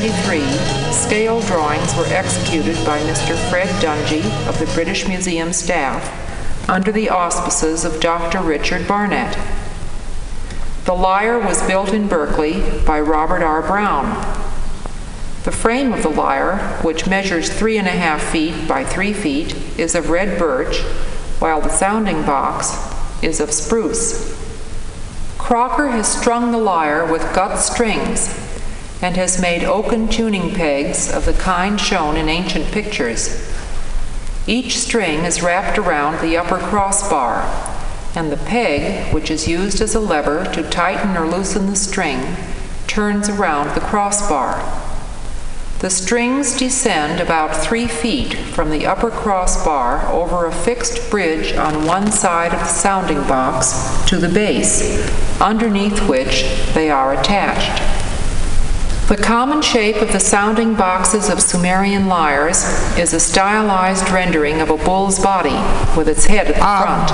1973, 0.00 0.92
scale 0.94 1.40
drawings 1.42 1.94
were 1.94 2.06
executed 2.06 2.74
by 2.86 2.98
Mr. 3.00 3.36
Fred 3.50 3.68
Dungy 3.82 4.24
of 4.48 4.58
the 4.58 4.64
British 4.72 5.06
Museum 5.06 5.52
staff 5.52 6.70
under 6.70 6.90
the 6.90 7.10
auspices 7.10 7.84
of 7.84 8.00
Dr. 8.00 8.40
Richard 8.40 8.88
Barnett. 8.88 9.36
The 10.86 10.94
lyre 10.94 11.38
was 11.38 11.62
built 11.66 11.92
in 11.92 12.08
Berkeley 12.08 12.62
by 12.86 12.98
Robert 12.98 13.42
R. 13.42 13.60
Brown. 13.60 14.06
The 15.44 15.52
frame 15.52 15.92
of 15.92 16.02
the 16.02 16.08
lyre, 16.08 16.78
which 16.80 17.06
measures 17.06 17.50
three 17.50 17.76
and 17.76 17.86
a 17.86 17.90
half 17.90 18.22
feet 18.22 18.66
by 18.66 18.84
three 18.84 19.12
feet, 19.12 19.54
is 19.78 19.94
of 19.94 20.08
red 20.08 20.38
birch, 20.38 20.80
while 21.40 21.60
the 21.60 21.68
sounding 21.68 22.24
box 22.24 22.74
is 23.22 23.38
of 23.38 23.52
spruce. 23.52 24.34
Crocker 25.36 25.88
has 25.88 26.08
strung 26.08 26.52
the 26.52 26.58
lyre 26.58 27.04
with 27.04 27.34
gut 27.34 27.58
strings 27.58 28.39
and 29.02 29.16
has 29.16 29.40
made 29.40 29.64
oaken 29.64 30.08
tuning 30.08 30.54
pegs 30.54 31.12
of 31.12 31.24
the 31.24 31.32
kind 31.32 31.80
shown 31.80 32.16
in 32.16 32.28
ancient 32.28 32.66
pictures. 32.66 33.50
Each 34.46 34.78
string 34.78 35.20
is 35.20 35.42
wrapped 35.42 35.78
around 35.78 36.20
the 36.20 36.36
upper 36.36 36.58
crossbar, 36.58 37.42
and 38.14 38.30
the 38.30 38.36
peg, 38.36 39.12
which 39.14 39.30
is 39.30 39.48
used 39.48 39.80
as 39.80 39.94
a 39.94 40.00
lever 40.00 40.44
to 40.52 40.68
tighten 40.68 41.16
or 41.16 41.26
loosen 41.26 41.66
the 41.66 41.76
string, 41.76 42.36
turns 42.86 43.28
around 43.28 43.74
the 43.74 43.80
crossbar. 43.80 44.58
The 45.78 45.88
strings 45.88 46.58
descend 46.58 47.20
about 47.20 47.56
three 47.56 47.86
feet 47.86 48.34
from 48.34 48.68
the 48.68 48.86
upper 48.86 49.10
crossbar 49.10 50.06
over 50.12 50.44
a 50.44 50.52
fixed 50.52 51.10
bridge 51.10 51.54
on 51.54 51.86
one 51.86 52.12
side 52.12 52.52
of 52.52 52.58
the 52.58 52.66
sounding 52.66 53.22
box 53.22 54.04
to 54.10 54.18
the 54.18 54.28
base, 54.28 55.08
underneath 55.40 56.06
which 56.06 56.44
they 56.74 56.90
are 56.90 57.14
attached. 57.14 57.99
The 59.10 59.16
common 59.16 59.60
shape 59.60 59.96
of 59.96 60.12
the 60.12 60.20
sounding 60.20 60.76
boxes 60.76 61.28
of 61.30 61.42
Sumerian 61.42 62.06
lyres 62.06 62.62
is 62.96 63.12
a 63.12 63.18
stylized 63.18 64.08
rendering 64.10 64.60
of 64.60 64.70
a 64.70 64.76
bull's 64.76 65.18
body 65.18 65.56
with 65.96 66.08
its 66.08 66.26
head 66.26 66.46
at 66.46 66.54
the 66.54 66.60
front. 66.60 67.10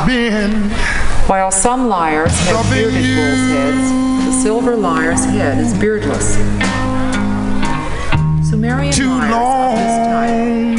While 1.26 1.50
some 1.50 1.88
lyres 1.88 2.38
have 2.40 2.68
bearded 2.70 3.02
bull's 3.16 3.48
heads, 3.48 4.26
the 4.26 4.32
silver 4.42 4.76
lyre's 4.76 5.24
head 5.24 5.56
is 5.56 5.72
beardless. 5.72 6.34
Sumerian 8.46 8.92
Too 8.92 9.08
lyres 9.08 9.72
of 9.72 10.76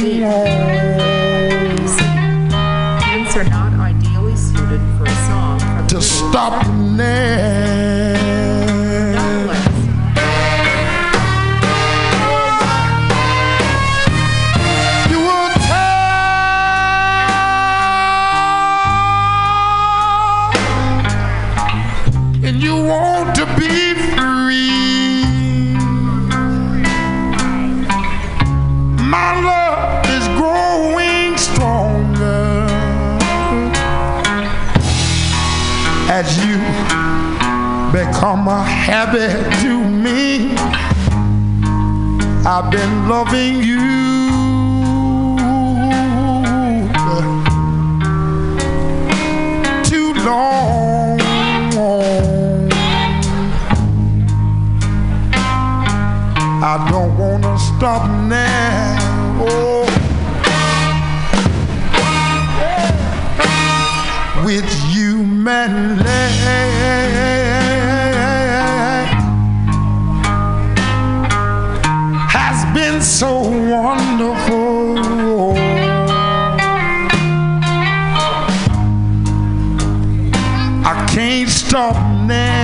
this 1.80 1.98
type. 1.98 3.02
Hence 3.02 3.36
are 3.36 3.42
not 3.42 3.72
ideally 3.72 4.36
suited 4.36 4.80
for 4.96 5.02
a 5.02 5.16
song 5.26 5.58
to 5.88 6.00
stop 6.00 6.64
now. 6.68 7.67
Become 38.18 38.48
a 38.48 38.64
habit 38.64 39.30
to 39.62 39.84
me. 39.88 40.50
I've 42.44 42.68
been 42.68 43.08
loving 43.08 43.62
you 43.62 43.78
too 49.84 50.14
long. 50.26 51.20
I 56.60 56.88
don't 56.90 57.16
wanna 57.16 57.56
stop 57.56 58.10
now. 58.26 58.98
Oh. 59.48 59.84
With 64.44 64.68
you, 64.92 65.22
man, 65.22 65.98
so 73.02 73.42
wonderful. 73.42 74.98
I 80.84 81.06
can't 81.08 81.48
stop 81.48 81.96
now. 82.26 82.58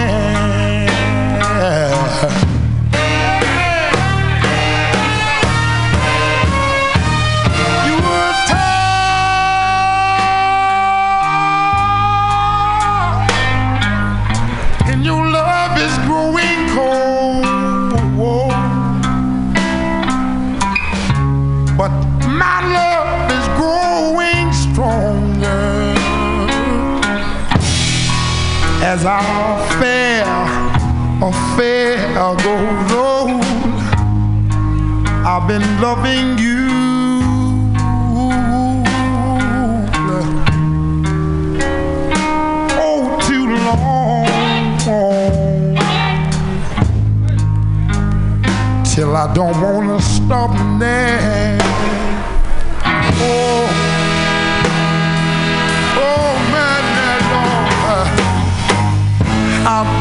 As 28.95 29.05
our 29.05 29.59
affair, 29.59 30.25
affair 31.21 31.97
goes 32.15 32.93
on. 32.93 33.41
I've 35.27 35.49
been 35.49 35.67
loving 35.81 36.39
you 36.39 36.69
oh 42.87 43.19
too 43.27 43.47
long 43.69 44.79
till 48.85 49.17
I 49.17 49.35
don't 49.35 49.61
wanna 49.61 50.01
stop 50.01 50.53
now. 50.79 51.59
Oh 53.17 53.74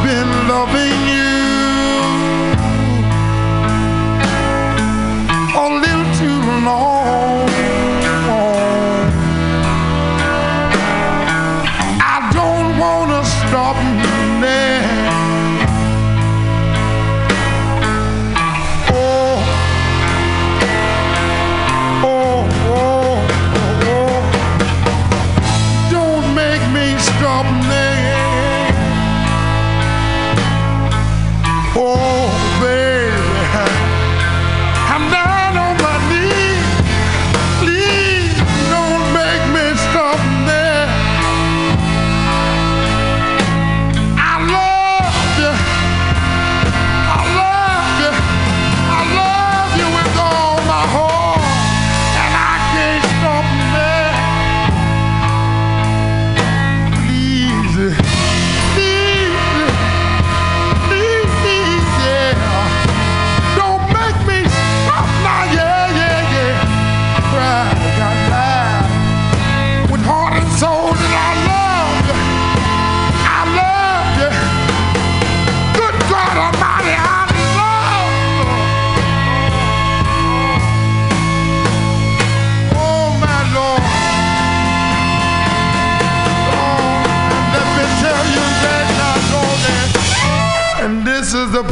Been 0.04 0.48
loving 0.48 1.08
you 1.08 1.23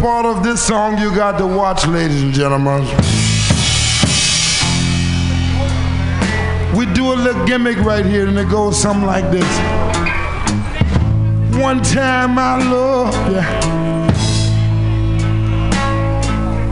part 0.01 0.25
of 0.25 0.43
this 0.43 0.59
song 0.59 0.97
you 0.97 1.13
got 1.15 1.37
to 1.37 1.45
watch, 1.45 1.85
ladies 1.85 2.23
and 2.23 2.33
gentlemen. 2.33 2.81
We 6.75 6.87
do 6.91 7.13
a 7.13 7.15
little 7.15 7.45
gimmick 7.45 7.77
right 7.77 8.03
here, 8.03 8.27
and 8.27 8.35
it 8.39 8.49
goes 8.49 8.81
something 8.81 9.05
like 9.05 9.29
this. 9.29 9.45
One 11.61 11.83
time 11.83 12.39
I 12.39 12.57
loved 12.57 13.15
you. 13.29 13.43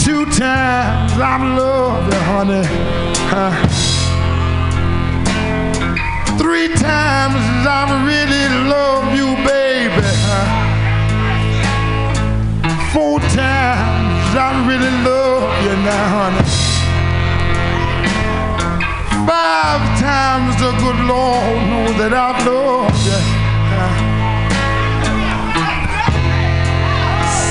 Two 0.03 0.25
times 0.31 1.11
I've 1.13 1.55
loved 1.55 2.11
you, 2.11 2.19
honey. 2.31 2.65
Huh? 3.29 3.51
Three 6.39 6.69
times 6.69 7.67
I 7.67 7.85
really 8.09 8.47
love 8.67 9.15
you, 9.15 9.35
baby. 9.45 9.68
Times 13.69 14.33
I 14.33 14.49
really 14.69 14.93
love 15.05 15.51
you 15.65 15.75
now, 15.89 16.05
honey. 16.15 16.45
Five 19.29 19.83
times 20.09 20.51
the 20.63 20.71
good 20.83 20.99
Lord 21.13 21.57
knows 21.69 21.95
that 22.01 22.13
I 22.27 22.29
love 22.49 22.97
you. 23.07 23.19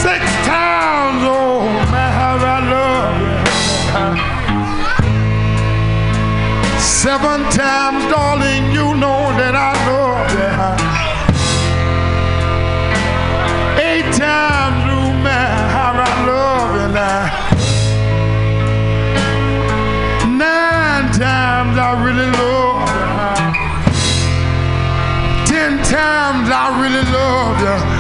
Six 0.03 0.23
times, 0.55 1.21
oh 1.23 1.62
man, 1.93 2.11
how 2.21 2.37
I 2.57 2.59
love 2.75 3.14
you. 3.27 3.39
Seven 7.03 7.39
times, 7.64 8.01
darling, 8.12 8.64
you 8.77 8.87
know 9.03 9.23
that 9.41 9.55
I 9.71 9.73
love 9.89 10.29
you. 10.39 10.51
Eight 13.91 14.09
times, 14.27 14.68
you. 16.89 17.20
Nine 20.39 21.12
times 21.12 21.76
I 21.76 21.91
really 22.05 22.30
love 22.41 22.89
you. 22.89 23.55
Ten 25.47 25.78
times 25.84 26.49
I 26.51 26.66
really 26.80 27.05
love 27.12 27.61
you. 27.61 27.97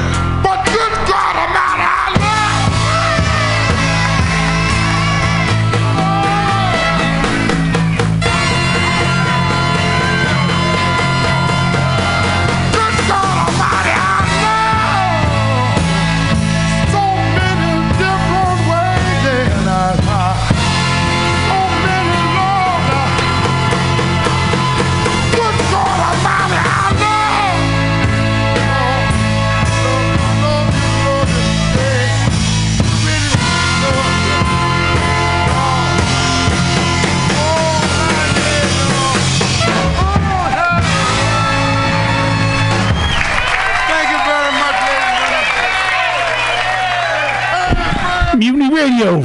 Radio. 48.78 49.20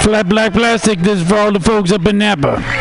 Flat 0.00 0.26
Black 0.30 0.54
Plastic. 0.54 1.00
This 1.00 1.20
is 1.20 1.28
for 1.28 1.36
all 1.36 1.52
the 1.52 1.60
folks 1.60 1.92
up 1.92 2.06
in 2.06 2.16
Napa. 2.16 2.77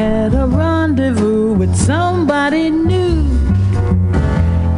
had 0.00 0.32
a 0.32 0.46
rendezvous 0.46 1.52
with 1.52 1.76
somebody 1.76 2.70
new. 2.70 3.22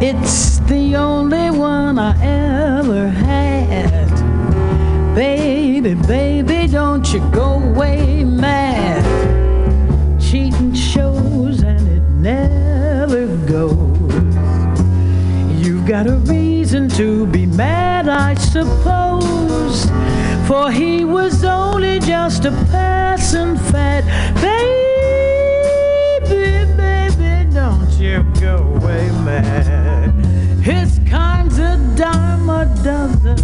It's 0.00 0.58
the 0.70 0.96
only 0.96 1.48
one 1.48 1.96
I 1.96 2.12
ever 2.20 3.08
had. 3.08 4.10
Baby, 5.14 5.94
baby, 5.94 6.66
don't 6.66 7.06
you 7.12 7.20
go 7.30 7.62
away 7.62 8.24
mad. 8.24 9.04
Cheating 10.20 10.74
shows 10.74 11.62
and 11.62 11.86
it 11.96 12.06
never 12.32 13.28
goes. 13.46 14.34
You've 15.64 15.86
got 15.86 16.08
a 16.08 16.16
reason 16.34 16.88
to 16.98 17.26
be 17.26 17.46
mad, 17.46 18.08
I 18.08 18.34
suppose. 18.34 19.88
For 20.48 20.72
he 20.72 21.04
was 21.04 21.44
only 21.44 22.00
just 22.00 22.44
a 22.44 22.50
passing 22.72 23.56
fad 23.70 24.01
ordinary 28.92 29.10
man. 29.24 30.62
His 30.62 31.00
kind's 31.08 31.58
a 31.58 31.76
dime 31.96 32.48
a 32.48 32.64
dozen. 32.82 33.36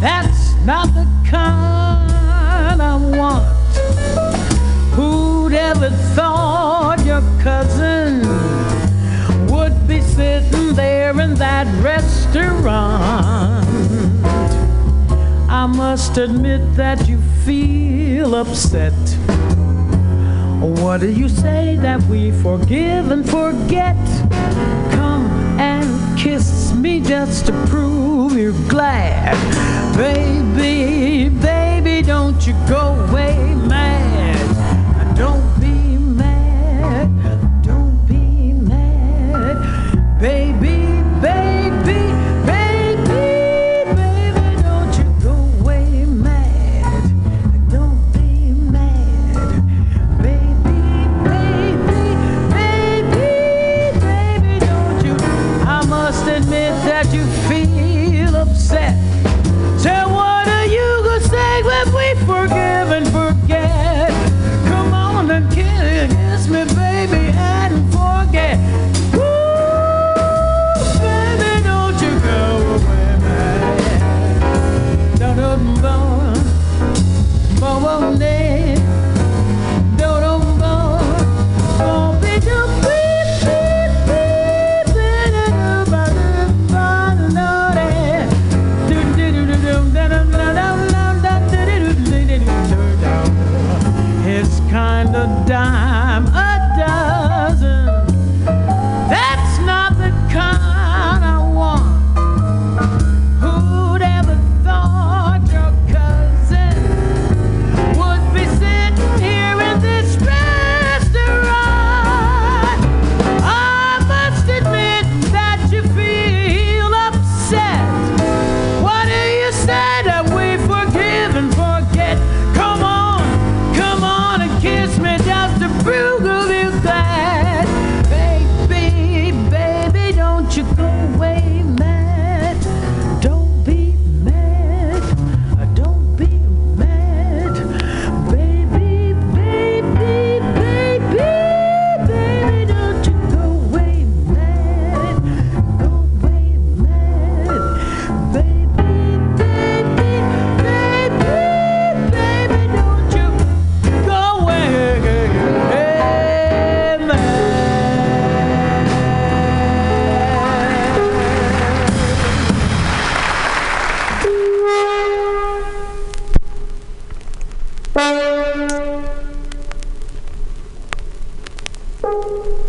That's 0.00 0.54
not 0.64 0.86
the 0.94 1.06
kind 1.24 2.82
I 2.82 2.96
want. 2.96 3.46
Who'd 4.94 5.52
ever 5.54 5.90
thought 6.14 7.04
your 7.04 7.22
cousin 7.42 8.20
would 9.48 9.86
be 9.86 10.00
sitting 10.00 10.74
there 10.74 11.18
in 11.20 11.34
that 11.36 11.66
restaurant? 11.82 13.66
I 15.48 15.66
must 15.66 16.16
admit 16.16 16.74
that 16.76 17.08
you 17.08 17.18
feel 17.44 18.34
upset 18.34 18.92
what 20.62 21.00
do 21.00 21.10
you 21.10 21.28
say 21.28 21.76
that 21.78 22.00
we 22.04 22.30
forgive 22.30 23.10
and 23.10 23.28
forget? 23.28 23.96
Come 24.92 25.26
and 25.58 26.16
kiss 26.16 26.72
me 26.72 27.00
just 27.00 27.46
to 27.46 27.52
prove 27.66 28.36
you're 28.36 28.52
glad. 28.68 29.34
Baby, 29.96 31.30
baby, 31.30 32.02
don't 32.06 32.46
you 32.46 32.54
go 32.68 32.94
away. 33.10 33.61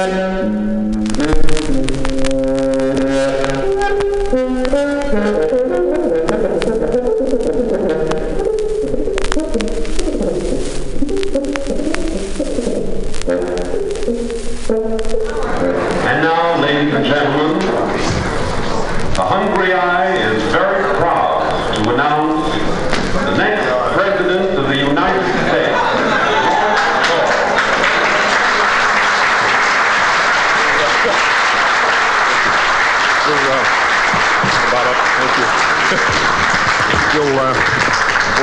Thank 0.00 0.14
you. 5.44 5.49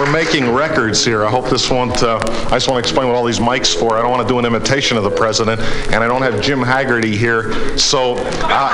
we're 0.07 0.13
making 0.13 0.53
records 0.53 1.03
here. 1.03 1.25
I 1.25 1.29
hope 1.29 1.49
this 1.49 1.69
won't, 1.69 2.01
uh, 2.01 2.19
I 2.21 2.51
just 2.51 2.69
want 2.69 2.83
to 2.83 2.89
explain 2.89 3.07
what 3.07 3.15
all 3.15 3.25
these 3.25 3.39
mics 3.39 3.77
for. 3.77 3.97
I 3.97 4.01
don't 4.01 4.11
want 4.11 4.25
to 4.25 4.33
do 4.33 4.39
an 4.39 4.45
imitation 4.45 4.95
of 4.95 5.03
the 5.03 5.11
president, 5.11 5.59
and 5.91 6.03
I 6.03 6.07
don't 6.07 6.21
have 6.21 6.41
Jim 6.41 6.59
Hagerty 6.59 7.13
here, 7.13 7.77
so 7.77 8.15
uh, 8.15 8.69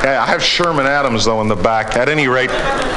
I 0.00 0.26
have 0.26 0.42
Sherman 0.42 0.86
Adams, 0.86 1.24
though, 1.24 1.40
in 1.42 1.48
the 1.48 1.56
back. 1.56 1.96
At 1.96 2.08
any 2.08 2.28
rate, 2.28 2.50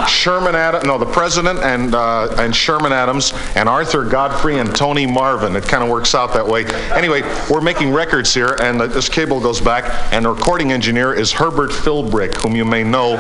Sherman 0.08 0.56
Adams, 0.56 0.86
no, 0.86 0.98
the 0.98 1.06
president 1.06 1.60
and, 1.60 1.94
uh, 1.94 2.34
and 2.38 2.56
Sherman 2.56 2.94
Adams 2.94 3.34
and 3.56 3.70
Arthur 3.70 4.04
Godfrey 4.04 4.58
and 4.60 4.76
Tony 4.76 5.06
Marvin. 5.06 5.56
It 5.56 5.66
kind 5.66 5.84
of 5.84 5.90
works 5.90 6.16
out 6.16 6.34
that 6.34 6.48
way. 6.48 6.66
Anyway, 6.92 7.22
we're 7.50 7.62
making 7.62 7.92
records 7.92 8.34
here, 8.34 8.58
and 8.62 8.80
this 8.80 9.10
cable 9.10 9.40
goes 9.40 9.62
back, 9.62 10.14
and 10.14 10.26
the 10.26 10.30
recording 10.30 10.72
engineer 10.72 11.14
is 11.14 11.32
Herbert 11.32 11.72
Philbrick, 11.72 12.36
whom 12.36 12.56
you 12.56 12.66
may 12.66 12.84
know. 12.84 13.18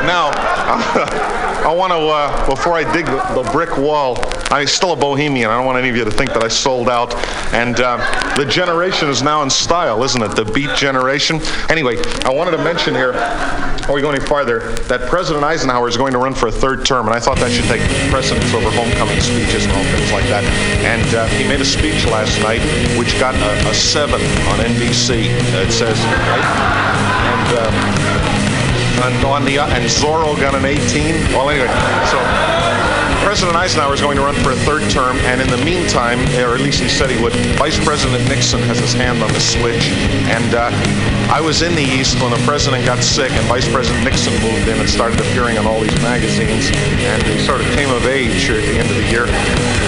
Now, 0.00 0.32
I 1.60 1.74
want 1.74 1.92
to, 1.92 1.98
uh, 1.98 2.46
before 2.48 2.72
I 2.72 2.90
dig 2.92 3.06
the, 3.06 3.48
brick 3.52 3.76
wall, 3.76 4.16
I'm 4.50 4.66
still 4.66 4.92
a 4.92 4.96
bohemian. 4.96 5.50
I 5.50 5.56
don't 5.56 5.66
want 5.66 5.78
any 5.78 5.88
of 5.88 5.96
you 5.96 6.04
to 6.04 6.10
think 6.10 6.32
that 6.32 6.42
I 6.42 6.48
sold 6.48 6.88
out. 6.88 7.14
And 7.52 7.78
uh, 7.80 7.98
the 8.36 8.44
generation 8.44 9.08
is 9.08 9.22
now 9.22 9.42
in 9.42 9.50
style, 9.50 10.02
isn't 10.02 10.22
it? 10.22 10.34
The 10.34 10.44
beat 10.44 10.74
generation. 10.76 11.40
Anyway, 11.68 11.98
I 12.24 12.30
wanted 12.30 12.52
to 12.52 12.64
mention 12.64 12.94
here, 12.94 13.12
before 13.76 13.94
we 13.94 14.00
go 14.00 14.10
any 14.10 14.24
farther, 14.24 14.72
that 14.88 15.08
President 15.08 15.44
Eisenhower 15.44 15.86
is 15.86 15.96
going 15.96 16.12
to 16.12 16.18
run 16.18 16.34
for 16.34 16.48
a 16.48 16.52
third 16.52 16.86
term, 16.86 17.06
and 17.06 17.14
I 17.14 17.20
thought 17.20 17.38
that 17.38 17.50
should 17.50 17.66
take 17.66 17.82
precedence 18.10 18.52
over 18.54 18.70
homecoming 18.70 19.20
speeches 19.20 19.64
and 19.64 19.72
all 19.72 19.84
things 19.84 20.12
like 20.12 20.26
that. 20.26 20.44
And 20.82 21.14
uh, 21.14 21.26
he 21.26 21.46
made 21.46 21.60
a 21.60 21.64
speech 21.64 22.06
last 22.06 22.40
night, 22.40 22.60
which 22.98 23.18
got 23.20 23.34
a, 23.34 23.68
a 23.68 23.74
seven 23.74 24.20
on 24.48 24.58
NBC. 24.64 25.28
It 25.60 25.72
says, 25.72 25.98
right? 26.00 26.90
and. 27.52 27.89
And 29.00 29.24
on 29.24 29.44
the 29.46 29.58
and 29.58 29.84
Zorro 29.88 30.36
got 30.38 30.54
an 30.54 30.66
18. 30.66 31.32
Well, 31.32 31.48
anyway, 31.48 31.72
so 32.12 32.20
President 33.24 33.56
Eisenhower 33.56 33.94
is 33.94 34.00
going 34.00 34.16
to 34.16 34.22
run 34.22 34.34
for 34.44 34.52
a 34.52 34.56
third 34.56 34.90
term, 34.90 35.16
and 35.24 35.40
in 35.40 35.48
the 35.48 35.62
meantime, 35.64 36.18
or 36.36 36.52
at 36.52 36.60
least 36.60 36.80
he 36.80 36.88
said 36.88 37.08
he 37.08 37.22
would, 37.22 37.32
Vice 37.56 37.82
President 37.84 38.28
Nixon 38.28 38.60
has 38.62 38.78
his 38.78 38.92
hand 38.92 39.22
on 39.22 39.32
the 39.32 39.40
switch. 39.40 39.88
And 40.28 40.54
uh, 40.54 40.70
I 41.32 41.40
was 41.40 41.62
in 41.62 41.74
the 41.74 41.82
East 41.84 42.20
when 42.20 42.30
the 42.30 42.42
president 42.44 42.84
got 42.84 43.02
sick, 43.04 43.30
and 43.32 43.44
Vice 43.46 43.70
President 43.70 44.04
Nixon 44.04 44.32
moved 44.42 44.68
in 44.68 44.80
and 44.80 44.88
started 44.88 45.20
appearing 45.20 45.56
on 45.58 45.66
all 45.66 45.80
these 45.80 45.89
magazines, 46.02 46.70
and 47.06 47.22
he 47.24 47.38
sort 47.38 47.60
of 47.60 47.66
came 47.72 47.90
of 47.90 48.06
age 48.06 48.44
here 48.44 48.56
at 48.56 48.66
the 48.66 48.76
end 48.78 48.88
of 48.90 48.96
the 48.96 49.08
year. 49.08 49.26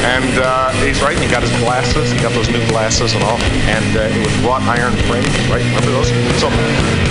And 0.03 0.33
uh, 0.39 0.73
he's 0.83 1.01
right, 1.01 1.19
he 1.19 1.29
got 1.29 1.43
his 1.43 1.53
glasses, 1.63 2.11
he 2.11 2.19
got 2.19 2.33
those 2.33 2.49
new 2.49 2.63
glasses 2.69 3.15
and 3.15 3.23
all, 3.23 3.39
and 3.71 3.89
uh, 3.97 4.11
it 4.11 4.21
was 4.21 4.35
wrought 4.43 4.63
iron 4.67 4.93
frames, 5.07 5.31
right? 5.49 5.63
Remember 5.63 5.93
those? 5.95 6.11
So 6.43 6.51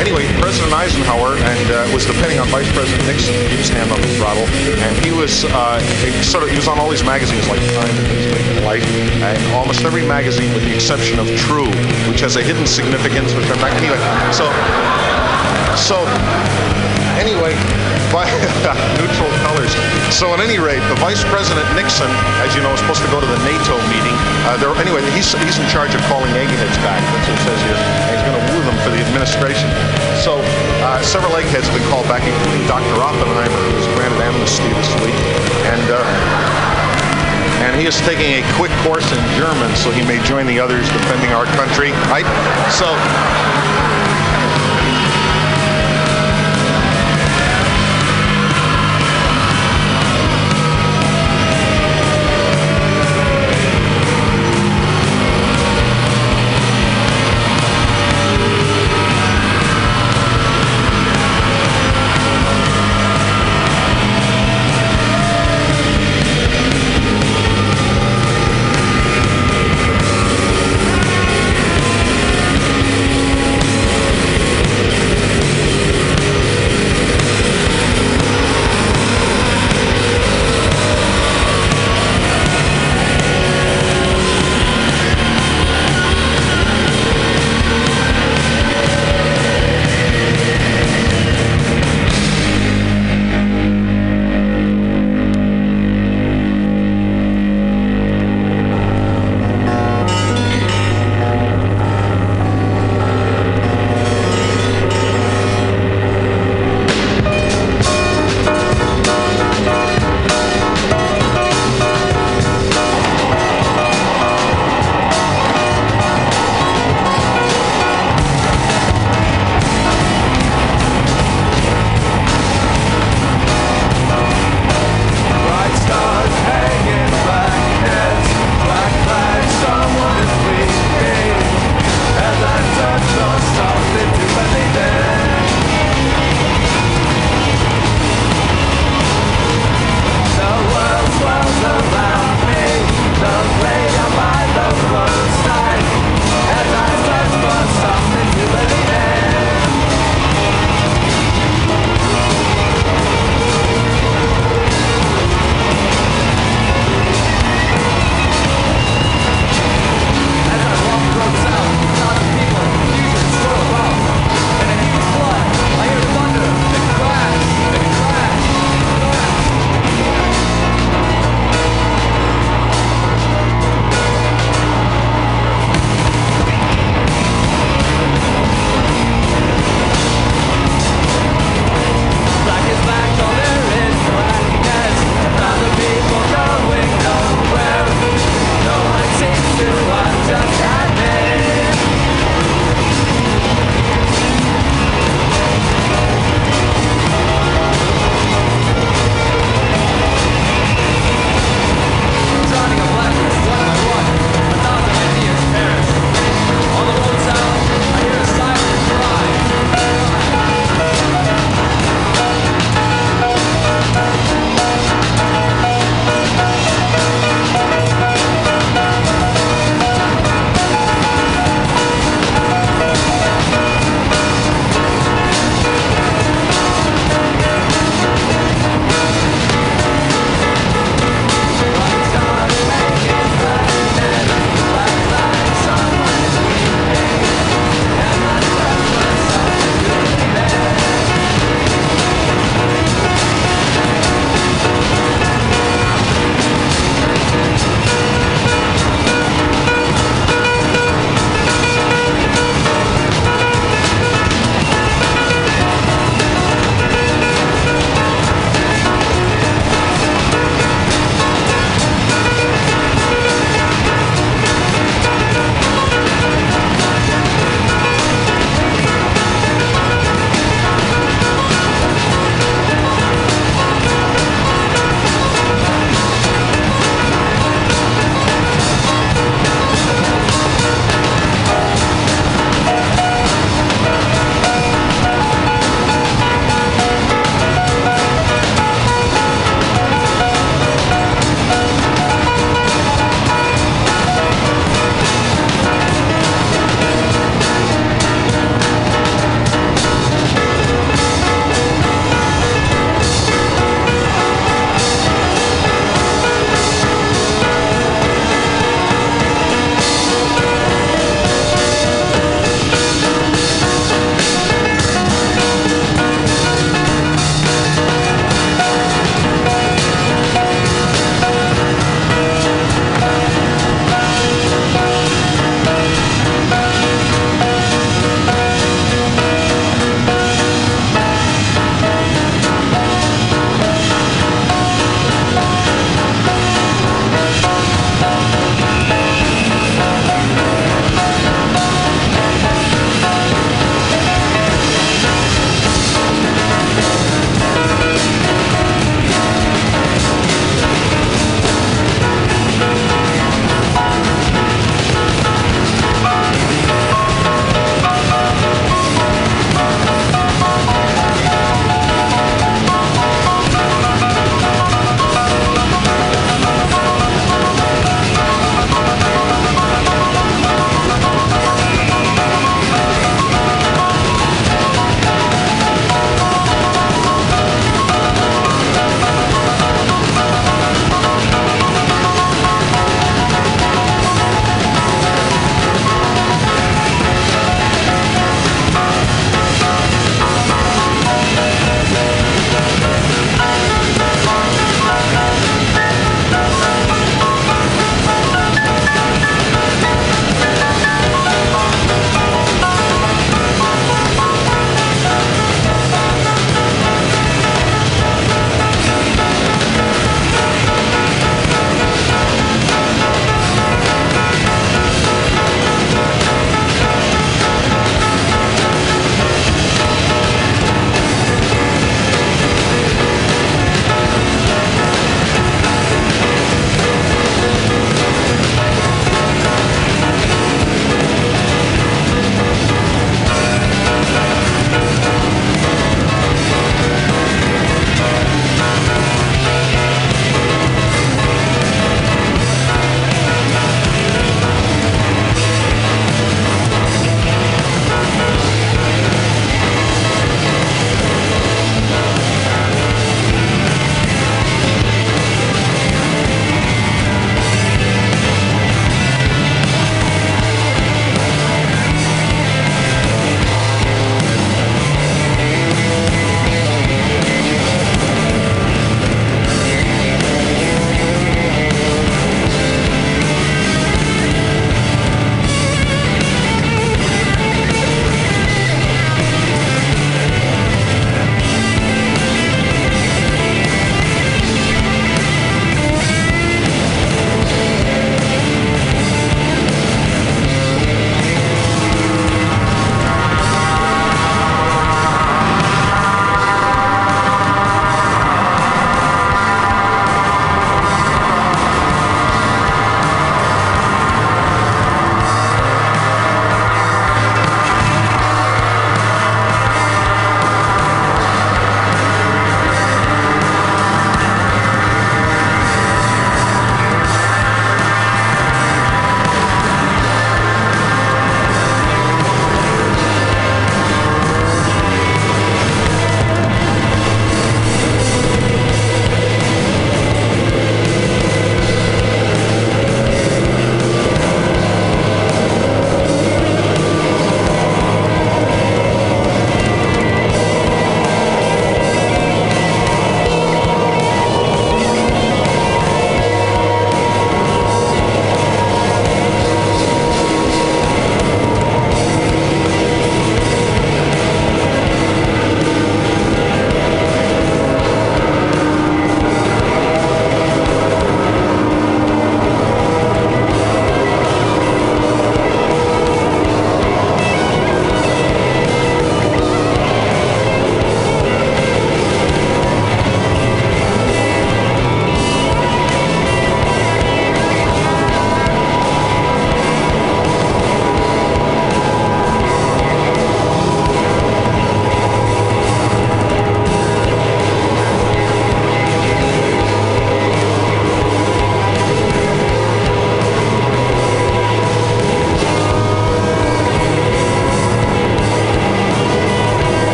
anyway, 0.00 0.24
President 0.40 0.72
Eisenhower 0.72 1.36
and 1.36 1.66
uh, 1.70 1.90
was 1.92 2.06
depending 2.06 2.38
on 2.38 2.48
Vice 2.48 2.70
President 2.72 3.04
Nixon 3.06 3.34
to 3.34 3.44
keep 3.48 3.60
his 3.60 3.68
hand 3.68 3.92
on 3.92 4.00
the 4.00 4.10
throttle, 4.16 4.46
and 4.82 4.92
he 5.04 5.12
was 5.12 5.44
uh, 5.52 5.78
sort 6.24 6.44
of 6.44 6.50
he 6.50 6.56
was 6.56 6.68
on 6.68 6.78
all 6.78 6.88
these 6.88 7.04
magazines 7.04 7.46
like 7.48 7.60
Time 7.76 7.92
and 7.92 8.64
Life, 8.64 8.86
and 9.22 9.38
almost 9.52 9.84
every 9.84 10.06
magazine 10.06 10.52
with 10.54 10.64
the 10.64 10.74
exception 10.74 11.18
of 11.18 11.28
True, 11.36 11.68
which 12.08 12.20
has 12.20 12.36
a 12.36 12.42
hidden 12.42 12.66
significance, 12.66 13.34
which 13.34 13.46
I'm 13.52 13.60
not 13.60 13.72
anyway. 13.76 14.00
So 14.32 14.48
so 15.76 16.02
anyway, 17.20 17.54
neutral 18.96 19.28
colors. 19.44 19.72
So 20.08 20.32
at 20.32 20.40
any 20.40 20.56
rate, 20.56 20.80
the 20.88 20.96
Vice 20.96 21.20
President 21.28 21.68
Nixon, 21.76 22.08
as 22.40 22.56
you 22.56 22.64
know, 22.64 22.72
is 22.72 22.80
supposed 22.80 23.04
to 23.04 23.10
go 23.12 23.20
to 23.20 23.28
the 23.28 23.40
NATO 23.44 23.76
meeting. 23.92 24.16
Uh, 24.48 24.56
there, 24.56 24.72
anyway, 24.80 25.04
he's, 25.12 25.36
he's 25.44 25.60
in 25.60 25.68
charge 25.68 25.92
of 25.92 26.00
calling 26.08 26.32
eggheads 26.32 26.78
back. 26.80 27.04
That's 27.12 27.28
what 27.28 27.36
it 27.36 27.44
says 27.44 27.60
here. 27.68 27.76
And 27.76 28.08
he's 28.16 28.24
going 28.24 28.38
to 28.38 28.44
woo 28.48 28.62
them 28.64 28.78
for 28.80 28.90
the 28.90 29.00
administration. 29.04 29.68
So 30.24 30.40
uh, 30.88 31.04
several 31.04 31.36
eggheads 31.36 31.68
have 31.68 31.76
been 31.76 31.88
called 31.92 32.08
back, 32.08 32.24
including 32.24 32.64
Dr. 32.64 32.96
Oppenheimer, 32.96 33.60
who 33.68 33.74
was 33.76 33.88
granted 33.92 34.24
amnesty 34.24 34.72
this 34.72 34.90
week. 35.04 35.18
And 35.68 35.86
uh, 35.92 36.00
and 37.58 37.74
he 37.74 37.90
is 37.90 37.98
taking 38.06 38.38
a 38.38 38.42
quick 38.54 38.70
course 38.86 39.04
in 39.10 39.18
German 39.34 39.74
so 39.74 39.90
he 39.90 40.06
may 40.06 40.22
join 40.22 40.46
the 40.46 40.60
others 40.62 40.86
defending 40.94 41.34
our 41.34 41.44
country. 41.58 41.90
Right? 42.06 42.24
So 42.70 42.86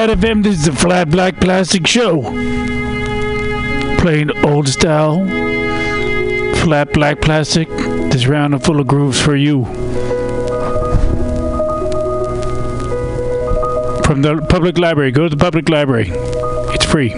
Radio.fm. 0.00 0.42
This 0.42 0.60
is 0.60 0.64
the 0.64 0.72
Flat 0.72 1.10
Black 1.10 1.38
Plastic 1.40 1.86
Show. 1.86 2.22
Playing 3.98 4.30
old 4.46 4.66
style, 4.66 5.26
flat 6.62 6.90
black 6.94 7.20
plastic. 7.20 7.68
This 8.10 8.26
round 8.26 8.54
is 8.54 8.62
full 8.62 8.80
of 8.80 8.86
grooves 8.86 9.20
for 9.20 9.36
you. 9.36 9.66
From 14.06 14.22
the 14.22 14.42
public 14.48 14.78
library. 14.78 15.10
Go 15.10 15.24
to 15.24 15.36
the 15.36 15.36
public 15.36 15.68
library. 15.68 16.10
It's 16.72 16.86
free. 16.86 17.12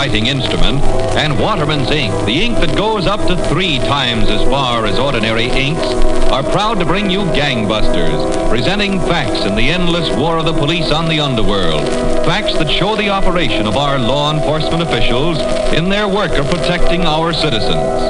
Writing 0.00 0.28
instrument, 0.28 0.80
and 1.20 1.38
Waterman's 1.38 1.90
ink, 1.90 2.14
the 2.24 2.40
ink 2.40 2.56
that 2.56 2.74
goes 2.74 3.06
up 3.06 3.20
to 3.28 3.36
three 3.50 3.76
times 3.80 4.30
as 4.30 4.42
far 4.44 4.86
as 4.86 4.98
ordinary 4.98 5.44
inks, 5.50 5.84
are 6.32 6.42
proud 6.42 6.78
to 6.78 6.86
bring 6.86 7.10
you 7.10 7.18
Gangbusters, 7.36 8.48
presenting 8.48 8.98
facts 9.00 9.44
in 9.44 9.54
the 9.54 9.68
endless 9.68 10.08
war 10.16 10.38
of 10.38 10.46
the 10.46 10.54
police 10.54 10.90
on 10.90 11.06
the 11.06 11.20
underworld. 11.20 11.86
Facts 12.24 12.54
that 12.54 12.70
show 12.70 12.96
the 12.96 13.10
operation 13.10 13.66
of 13.66 13.76
our 13.76 13.98
law 13.98 14.32
enforcement 14.32 14.82
officials 14.82 15.36
in 15.74 15.90
their 15.90 16.08
work 16.08 16.32
of 16.32 16.46
protecting 16.46 17.04
our 17.04 17.34
citizens. 17.34 18.00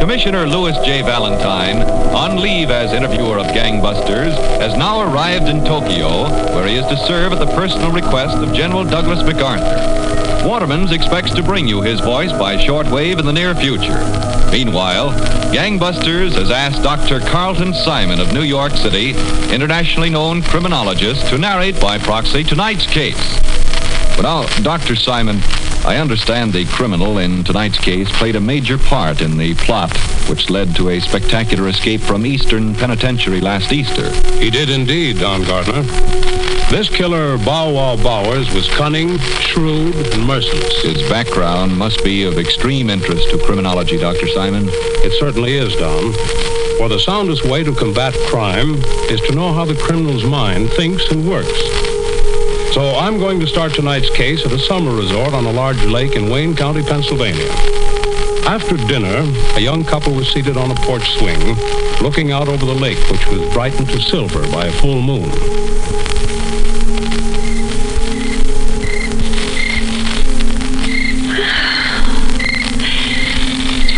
Commissioner 0.00 0.44
Louis 0.44 0.74
J. 0.84 1.02
Valentine, 1.02 1.82
on 2.16 2.42
leave 2.42 2.70
as 2.70 2.92
interviewer 2.92 3.38
of 3.38 3.46
Gangbusters, 3.46 4.34
has 4.58 4.76
now 4.76 5.02
arrived 5.02 5.48
in 5.48 5.64
Tokyo, 5.64 6.24
where 6.56 6.66
he 6.66 6.74
is 6.74 6.86
to 6.86 6.96
serve 7.06 7.32
at 7.32 7.38
the 7.38 7.54
personal 7.54 7.92
request 7.92 8.38
of 8.38 8.52
General 8.52 8.82
Douglas 8.82 9.22
MacArthur. 9.22 9.97
Waterman's 10.48 10.92
expects 10.92 11.30
to 11.34 11.42
bring 11.42 11.68
you 11.68 11.82
his 11.82 12.00
voice 12.00 12.32
by 12.32 12.56
shortwave 12.56 13.18
in 13.18 13.26
the 13.26 13.32
near 13.34 13.54
future. 13.54 13.98
Meanwhile, 14.50 15.10
Gangbusters 15.52 16.32
has 16.36 16.50
asked 16.50 16.82
Dr. 16.82 17.20
Carlton 17.20 17.74
Simon 17.74 18.18
of 18.18 18.32
New 18.32 18.44
York 18.44 18.72
City, 18.72 19.10
internationally 19.52 20.08
known 20.08 20.40
criminologist, 20.40 21.26
to 21.26 21.36
narrate 21.36 21.78
by 21.78 21.98
proxy 21.98 22.44
tonight's 22.44 22.86
case. 22.86 23.38
But 24.16 24.22
now, 24.22 24.46
Dr. 24.62 24.96
Simon, 24.96 25.36
I 25.84 25.98
understand 25.98 26.54
the 26.54 26.64
criminal 26.64 27.18
in 27.18 27.44
tonight's 27.44 27.78
case 27.78 28.10
played 28.12 28.34
a 28.34 28.40
major 28.40 28.78
part 28.78 29.20
in 29.20 29.36
the 29.36 29.54
plot 29.56 29.94
which 30.30 30.48
led 30.48 30.74
to 30.76 30.88
a 30.88 31.00
spectacular 31.00 31.68
escape 31.68 32.00
from 32.00 32.24
Eastern 32.24 32.74
Penitentiary 32.74 33.42
last 33.42 33.70
Easter. 33.70 34.10
He 34.38 34.48
did 34.48 34.70
indeed, 34.70 35.18
Don 35.18 35.44
Gardner. 35.44 36.27
This 36.70 36.90
killer, 36.90 37.38
Bow 37.38 37.72
Wow 37.72 37.96
Bowers, 37.96 38.52
was 38.54 38.68
cunning, 38.68 39.18
shrewd, 39.18 39.96
and 39.96 40.26
merciless. 40.26 40.82
His 40.82 41.00
background 41.08 41.74
must 41.74 42.04
be 42.04 42.24
of 42.24 42.36
extreme 42.36 42.90
interest 42.90 43.30
to 43.30 43.38
criminology, 43.38 43.96
Dr. 43.96 44.28
Simon. 44.28 44.66
It 44.68 45.18
certainly 45.18 45.56
is, 45.56 45.74
Don. 45.76 46.12
For 46.76 46.90
the 46.90 47.00
soundest 47.00 47.46
way 47.46 47.64
to 47.64 47.74
combat 47.74 48.12
crime 48.26 48.74
is 49.08 49.18
to 49.22 49.34
know 49.34 49.54
how 49.54 49.64
the 49.64 49.76
criminal's 49.76 50.24
mind 50.24 50.70
thinks 50.72 51.10
and 51.10 51.26
works. 51.26 51.58
So 52.74 52.96
I'm 52.98 53.18
going 53.18 53.40
to 53.40 53.46
start 53.46 53.72
tonight's 53.72 54.10
case 54.10 54.44
at 54.44 54.52
a 54.52 54.58
summer 54.58 54.94
resort 54.94 55.32
on 55.32 55.46
a 55.46 55.52
large 55.52 55.82
lake 55.86 56.16
in 56.16 56.28
Wayne 56.28 56.54
County, 56.54 56.82
Pennsylvania. 56.82 57.48
After 58.46 58.76
dinner, 58.76 59.24
a 59.56 59.60
young 59.60 59.84
couple 59.84 60.12
was 60.14 60.30
seated 60.30 60.58
on 60.58 60.70
a 60.70 60.74
porch 60.74 61.08
swing, 61.16 61.56
looking 62.02 62.30
out 62.30 62.46
over 62.46 62.66
the 62.66 62.74
lake, 62.74 62.98
which 63.10 63.26
was 63.28 63.40
brightened 63.54 63.88
to 63.88 64.00
silver 64.00 64.42
by 64.52 64.66
a 64.66 64.72
full 64.72 65.00
moon. 65.00 65.30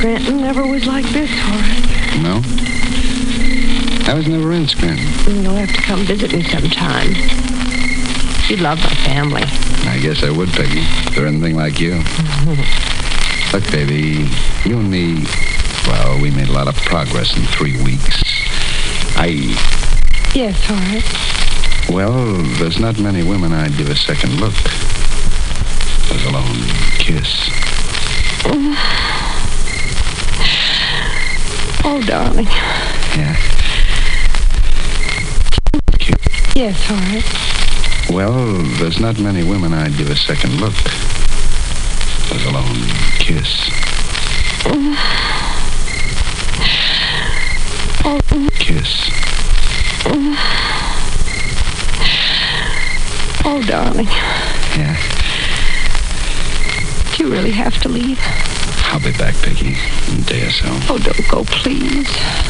Scranton 0.01 0.41
never 0.41 0.67
was 0.67 0.87
like 0.87 1.05
this, 1.11 1.29
Horace. 1.31 2.23
No? 2.23 2.41
I 4.11 4.15
was 4.15 4.27
never 4.27 4.51
in 4.53 4.67
Scranton. 4.67 5.05
You'll 5.45 5.53
have 5.57 5.69
to 5.69 5.83
come 5.83 6.07
visit 6.07 6.33
me 6.33 6.43
sometime. 6.43 7.11
You'd 8.49 8.61
love 8.61 8.79
my 8.79 8.95
family. 9.05 9.43
I 9.45 9.99
guess 10.01 10.23
I 10.23 10.31
would, 10.31 10.49
Peggy, 10.49 10.81
if 10.81 11.15
they're 11.15 11.27
anything 11.27 11.55
like 11.55 11.79
you. 11.81 11.97
Look, 13.53 13.71
baby, 13.71 14.27
you 14.65 14.79
and 14.79 14.91
me, 14.91 15.27
well, 15.87 16.19
we 16.19 16.31
made 16.31 16.49
a 16.49 16.53
lot 16.53 16.67
of 16.67 16.77
progress 16.77 17.37
in 17.37 17.43
three 17.43 17.77
weeks. 17.85 18.23
I, 19.19 19.55
Yes, 20.35 20.57
Horace. 20.65 21.91
well, 21.91 22.37
there's 22.57 22.81
not 22.81 22.99
many 22.99 23.23
women 23.23 23.53
I'd 23.53 23.77
give 23.77 23.91
a 23.91 23.97
second 23.97 24.41
look. 24.41 24.55
Let 26.11 26.25
alone 26.25 26.57
kiss. 26.97 27.51
Oh, 31.85 32.03
darling. 32.07 32.47
Yeah. 33.17 33.37
Yes, 36.55 36.77
Horace. 36.87 38.11
Well, 38.11 38.33
there's 38.79 39.01
not 39.01 39.19
many 39.19 39.43
women 39.45 39.73
I'd 39.73 39.97
give 39.97 40.11
a 40.11 40.17
second 40.17 40.61
look. 40.61 40.75
Let 42.31 42.45
alone 42.47 42.77
kiss. 43.19 43.71
Uh, 44.67 44.97
Oh, 48.03 48.49
Kiss. 48.59 49.11
oh, 53.45 53.63
darling. 53.67 54.07
Yeah. 54.77 54.97
Do 57.17 57.25
you 57.25 57.31
really 57.33 57.51
have 57.53 57.79
to 57.83 57.89
leave? 57.89 58.19
I'll 58.93 59.01
be 59.01 59.13
back, 59.13 59.35
Peggy, 59.43 59.77
in 60.59 60.67
a 60.67 60.71
day 60.71 60.75
or 60.75 60.87
so. 60.87 60.93
Oh, 60.93 60.99
don't 60.99 61.29
go, 61.29 61.45
please. 61.45 62.09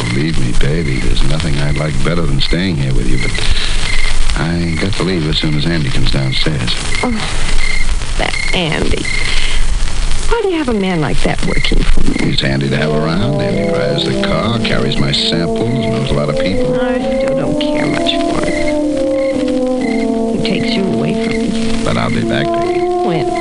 Believe 0.09 0.39
me, 0.39 0.53
baby, 0.59 1.01
there's 1.01 1.23
nothing 1.29 1.57
I'd 1.59 1.77
like 1.77 1.95
better 2.05 2.23
than 2.23 2.41
staying 2.41 2.77
here 2.77 2.95
with 2.95 3.09
you, 3.09 3.19
but 3.19 3.33
I 4.37 4.77
got 4.81 4.93
to 4.95 5.03
leave 5.03 5.29
as 5.29 5.39
soon 5.39 5.55
as 5.55 5.67
Andy 5.67 5.91
comes 5.91 6.11
downstairs. 6.11 6.71
Oh, 7.03 7.11
that 8.19 8.35
Andy. 8.55 9.05
Why 10.29 10.41
do 10.43 10.49
you 10.49 10.59
have 10.59 10.69
a 10.69 10.75
man 10.75 11.01
like 11.01 11.21
that 11.23 11.45
working 11.47 11.83
for 11.83 12.01
you? 12.07 12.15
He's 12.31 12.41
handy 12.41 12.69
to 12.69 12.77
have 12.77 12.91
around. 12.91 13.41
Andy 13.41 13.69
drives 13.69 14.05
the 14.05 14.23
car, 14.23 14.59
carries 14.61 14.97
my 14.97 15.13
samples, 15.13 15.87
knows 15.87 16.11
a 16.11 16.15
lot 16.15 16.29
of 16.29 16.39
people. 16.39 16.81
I 16.81 16.99
still 16.99 17.37
don't 17.37 17.61
care 17.61 17.87
much 17.87 18.13
for 18.13 18.47
him. 18.47 18.81
He 20.37 20.43
takes 20.45 20.75
you 20.75 20.85
away 20.85 21.25
from 21.25 21.33
me. 21.37 21.85
But 21.85 21.97
I'll 21.97 22.11
be 22.11 22.23
back, 22.23 22.47
Peggy. 22.47 22.81
When? 22.81 23.40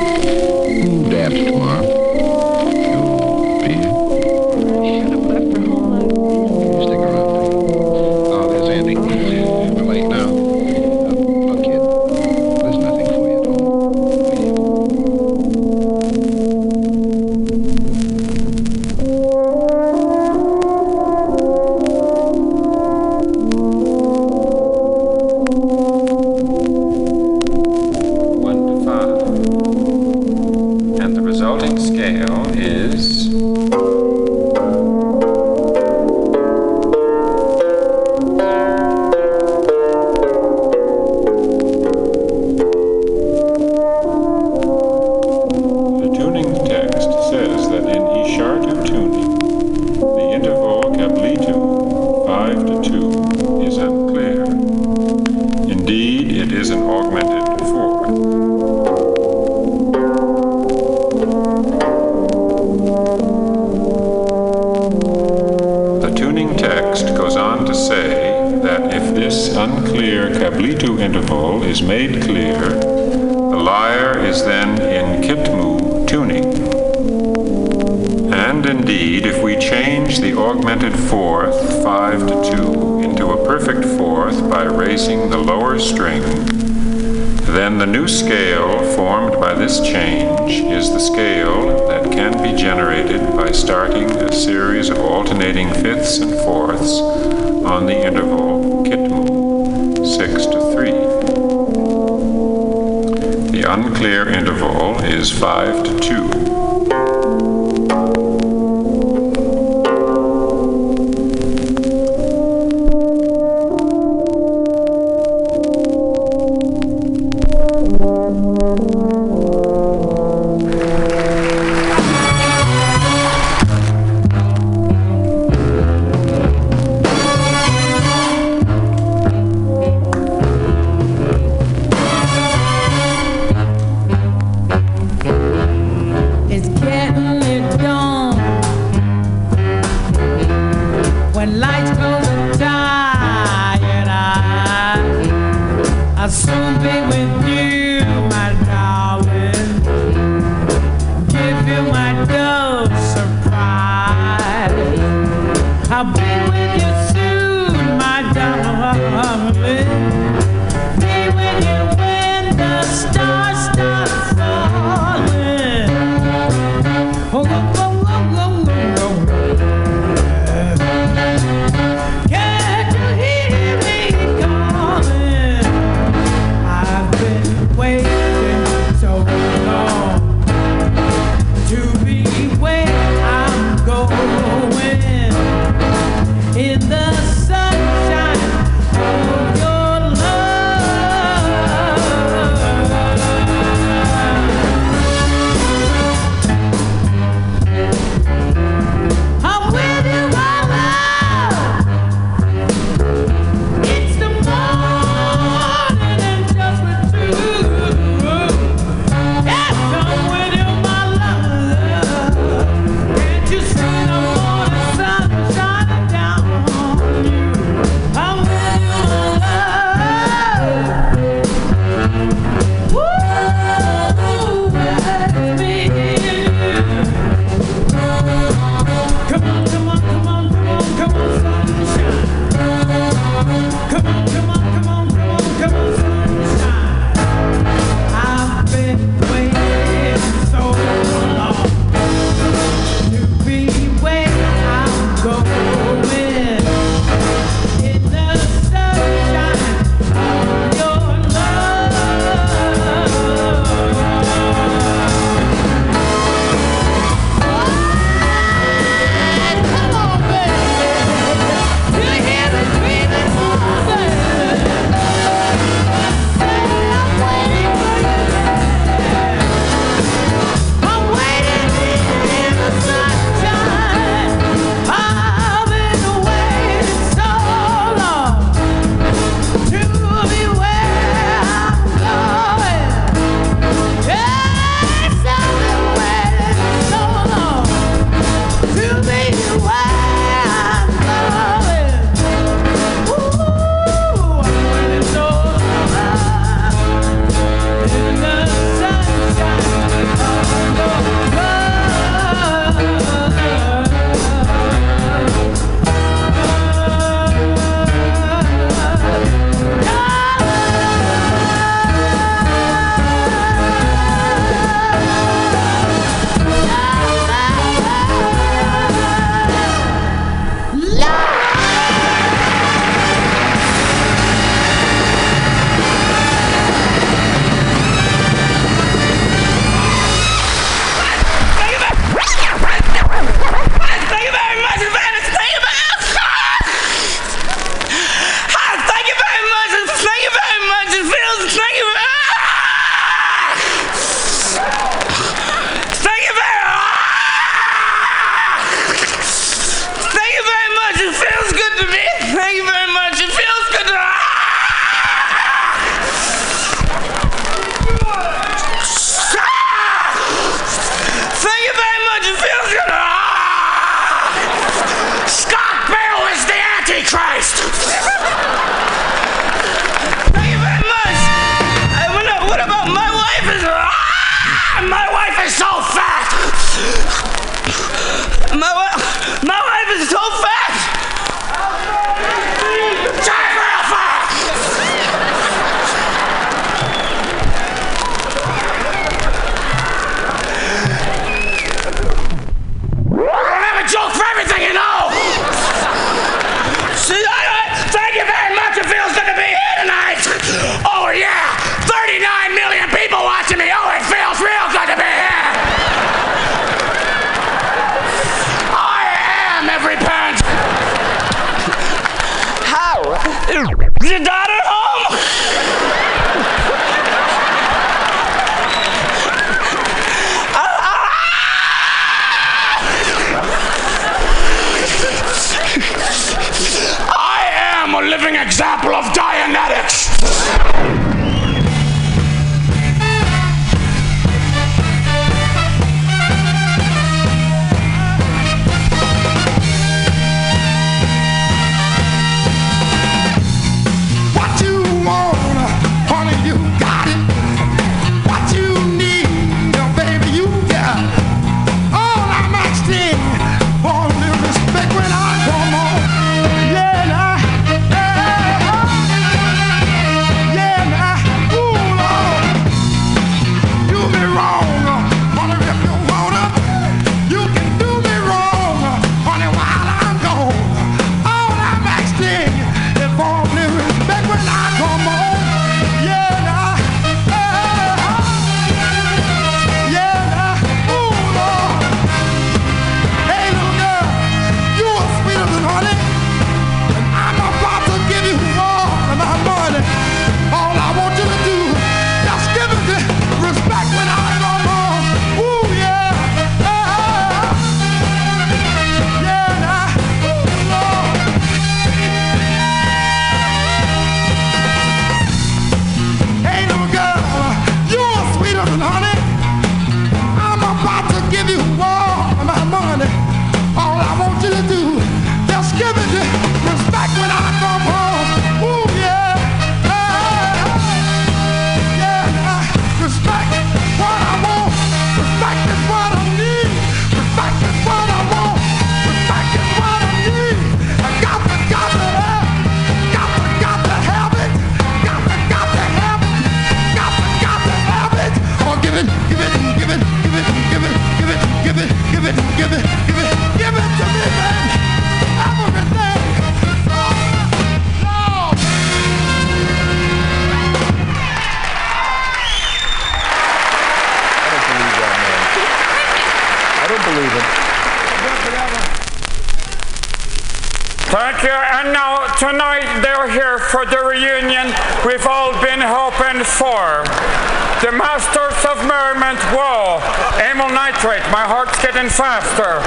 Nitrate. 571.00 571.32
My 571.32 571.48
heart's 571.48 571.80
getting 571.82 572.10
faster. 572.10 572.84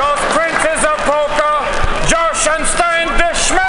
Those 0.00 0.22
princes 0.32 0.80
of 0.80 0.96
polka. 1.04 1.60
Josh 2.08 2.48
and 2.48 2.64
Stein 2.66 3.08
Dishman. 3.20 3.60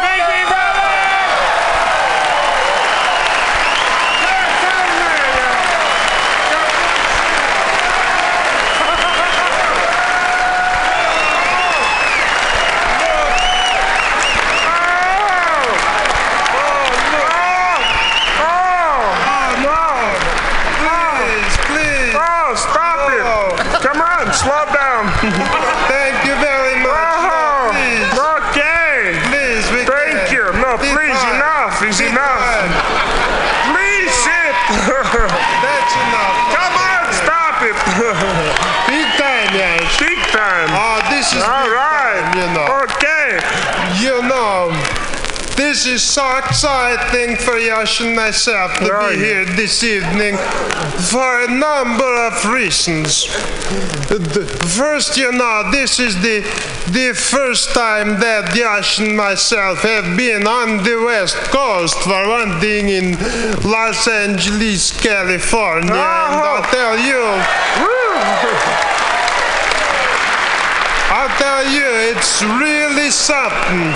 Please, 20.24 21.56
please. 21.68 22.14
Oh, 22.16 22.54
stop 22.56 23.12
it. 23.12 23.24
Come 23.84 24.00
on, 24.00 24.32
slow 24.34 24.64
down. 24.72 25.12
Thank 25.92 26.24
you 26.24 26.36
very 26.40 26.76
much. 26.80 27.20
Oh, 27.28 27.70
please. 27.74 28.14
okay. 28.16 29.20
Please, 29.28 29.66
we 29.76 29.84
Thank 29.84 30.30
can. 30.30 30.34
you. 30.34 30.46
No, 30.62 30.78
Be 30.80 30.88
please, 30.96 31.18
fine. 31.20 31.36
enough 31.36 31.76
is 31.84 32.00
Be 32.00 32.08
enough. 32.08 32.40
fine. 32.40 32.72
Please 33.74 34.12
sit. 34.24 34.56
That's 34.88 35.94
enough. 36.08 36.38
Come 36.56 36.76
on, 36.80 37.04
stop 37.20 37.58
it. 37.68 37.76
Big 38.88 39.08
time, 39.20 39.52
yes. 39.54 39.84
Big 40.00 40.20
time. 40.32 40.70
Oh, 40.72 41.00
this 41.10 41.34
is 41.34 41.42
All 41.44 41.66
big 41.66 41.74
right. 41.76 42.22
time, 42.24 42.40
you 42.40 42.48
know. 42.56 42.68
Okay. 42.88 43.40
You 44.00 44.22
know, 44.28 44.72
this 45.56 45.86
is 45.86 46.02
so 46.02 46.24
exciting 46.94 47.36
for 47.38 47.58
Yash 47.58 48.02
and 48.02 48.16
myself 48.16 48.78
to 48.80 48.92
Right. 48.92 49.16
be 49.18 49.24
here 49.24 49.46
this 49.46 49.84
evening 49.84 50.38
for 51.10 51.44
a 51.44 51.48
number 51.48 52.28
of 52.28 52.46
reasons. 52.46 53.26
First, 54.78 55.18
you 55.18 55.32
know, 55.32 55.72
this 55.72 56.00
is 56.00 56.22
the 56.22 56.42
the 56.92 57.14
first 57.14 57.74
time 57.74 58.20
that 58.20 58.56
Yash 58.56 59.00
and 59.00 59.16
myself 59.18 59.82
have 59.82 60.16
been 60.18 60.46
on 60.46 60.84
the 60.84 61.02
West 61.04 61.38
Coast 61.52 61.98
for 62.04 62.28
one 62.28 62.60
thing 62.60 62.90
in 62.90 63.18
Los 63.64 64.08
Angeles, 64.08 64.92
California, 65.02 65.94
and 65.94 66.42
I'll 66.50 66.64
tell 66.64 66.98
you. 67.00 68.90
Tell 71.44 71.68
you, 71.68 72.16
it's 72.16 72.42
really 72.42 73.12
something. 73.12 73.92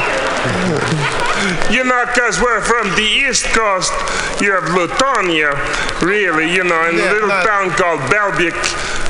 You 1.72 1.86
know, 1.86 2.03
because 2.06 2.41
we're 2.41 2.60
from 2.60 2.90
the 2.99 3.07
East 3.07 3.45
Coast, 3.56 3.94
you 4.41 4.52
have 4.52 4.65
Lutonia, 4.76 5.56
really, 6.02 6.52
you 6.52 6.65
know, 6.65 6.90
in 6.90 6.95
a 6.99 7.07
little 7.14 7.30
town 7.30 7.69
called 7.80 8.02
Belbic. 8.11 8.52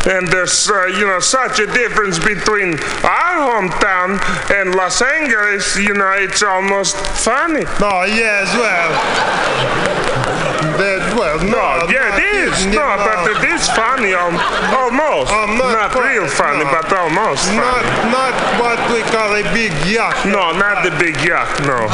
And 0.06 0.28
there's, 0.28 0.70
uh, 0.70 0.86
you 0.86 1.08
know, 1.08 1.20
such 1.20 1.58
a 1.60 1.66
difference 1.66 2.20
between 2.20 2.76
our 3.02 3.42
hometown 3.42 4.22
and 4.54 4.76
Los 4.76 5.02
Angeles, 5.02 5.76
you 5.76 5.96
know, 5.96 6.12
it's 6.12 6.44
almost 6.44 6.96
funny. 6.96 7.66
Oh, 7.82 8.06
yes, 8.06 8.54
well. 8.54 8.92
That, 10.78 11.16
well, 11.18 11.40
no, 11.40 11.88
No, 11.88 11.90
yeah, 11.90 12.07
it 12.18 12.23
is. 12.49 12.65
No, 12.68 12.85
but 12.98 13.30
it 13.31 13.44
is 13.53 13.68
funny, 13.69 14.14
al- 14.14 14.34
almost. 14.77 15.31
Oh, 15.31 15.45
not 15.57 15.72
not 15.72 15.91
quite, 15.91 16.14
real 16.18 16.27
funny, 16.27 16.64
no. 16.64 16.72
but 16.72 16.91
almost 16.94 17.45
funny. 17.45 17.57
Not, 17.57 17.84
not 18.11 18.34
what 18.61 18.80
we 18.91 19.02
call 19.11 19.34
a 19.35 19.44
big 19.53 19.72
yuck. 19.85 20.18
No, 20.26 20.52
not 20.57 20.84
the 20.84 20.91
big 20.98 21.15
yuck, 21.15 21.49
no. 21.65 21.88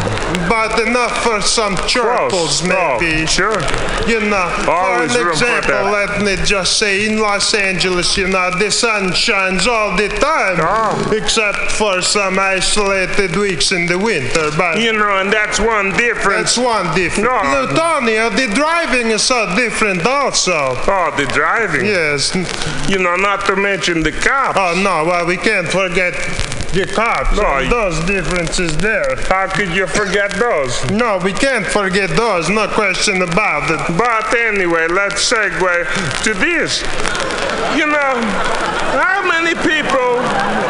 But 0.50 0.80
enough 0.88 1.24
for 1.24 1.42
some 1.42 1.76
chortles, 1.78 2.64
maybe. 2.64 3.26
sure. 3.26 3.60
You 4.08 4.20
know, 4.22 4.48
Always 4.68 5.12
for 5.14 5.20
an 5.20 5.26
room 5.28 5.36
for 5.36 5.58
example, 5.58 5.92
let 5.92 6.22
me 6.22 6.36
just 6.46 6.78
say, 6.80 7.06
in 7.06 7.20
Los 7.20 7.54
Angeles, 7.54 8.18
you 8.18 8.28
know, 8.28 8.52
the 8.58 8.70
sun 8.72 9.14
shines 9.14 9.68
all 9.68 9.96
the 9.96 10.10
time, 10.10 10.58
Oh. 10.60 11.12
except 11.16 11.72
for 11.72 12.02
some 12.02 12.38
isolated 12.40 13.36
weeks 13.36 13.72
in 13.72 13.86
the 13.86 13.98
winter. 13.98 14.52
But 14.58 14.80
You 14.80 14.94
know, 14.94 15.18
and 15.18 15.32
that's 15.32 15.60
one 15.60 15.92
difference. 15.92 16.56
that's 16.56 16.58
one 16.58 16.94
difference. 16.96 17.28
No. 17.30 17.40
Plutonia, 17.68 18.36
the 18.36 18.54
driving 18.54 19.08
is 19.08 19.24
so 19.24 19.54
different 19.56 20.06
also. 20.14 20.76
Oh, 20.88 21.14
the 21.18 21.26
driving. 21.34 21.86
Yes. 21.86 22.34
You 22.90 23.00
know, 23.00 23.16
not 23.16 23.46
to 23.48 23.56
mention 23.56 24.04
the 24.04 24.12
cops. 24.12 24.58
Oh 24.58 24.74
no, 24.82 25.04
well 25.10 25.26
we 25.26 25.38
can't 25.38 25.68
forget 25.68 26.14
the 26.74 26.86
cops. 26.94 27.36
No, 27.38 27.60
you- 27.60 27.70
those 27.70 28.00
differences 28.06 28.78
there. 28.78 29.16
How 29.30 29.48
could 29.48 29.70
you 29.70 29.88
forget 29.88 30.32
those? 30.32 30.74
No, 30.92 31.18
we 31.24 31.34
can't 31.34 31.66
forget 31.66 32.10
those. 32.12 32.50
No 32.50 32.68
question 32.68 33.22
about 33.22 33.70
it. 33.70 33.82
But 33.98 34.34
anyway, 34.38 34.88
let's 34.88 35.22
segue 35.32 36.24
to 36.24 36.34
this. 36.34 36.82
You 37.78 37.88
know, 37.88 38.14
how 39.02 39.22
many 39.28 39.54
people 39.62 40.18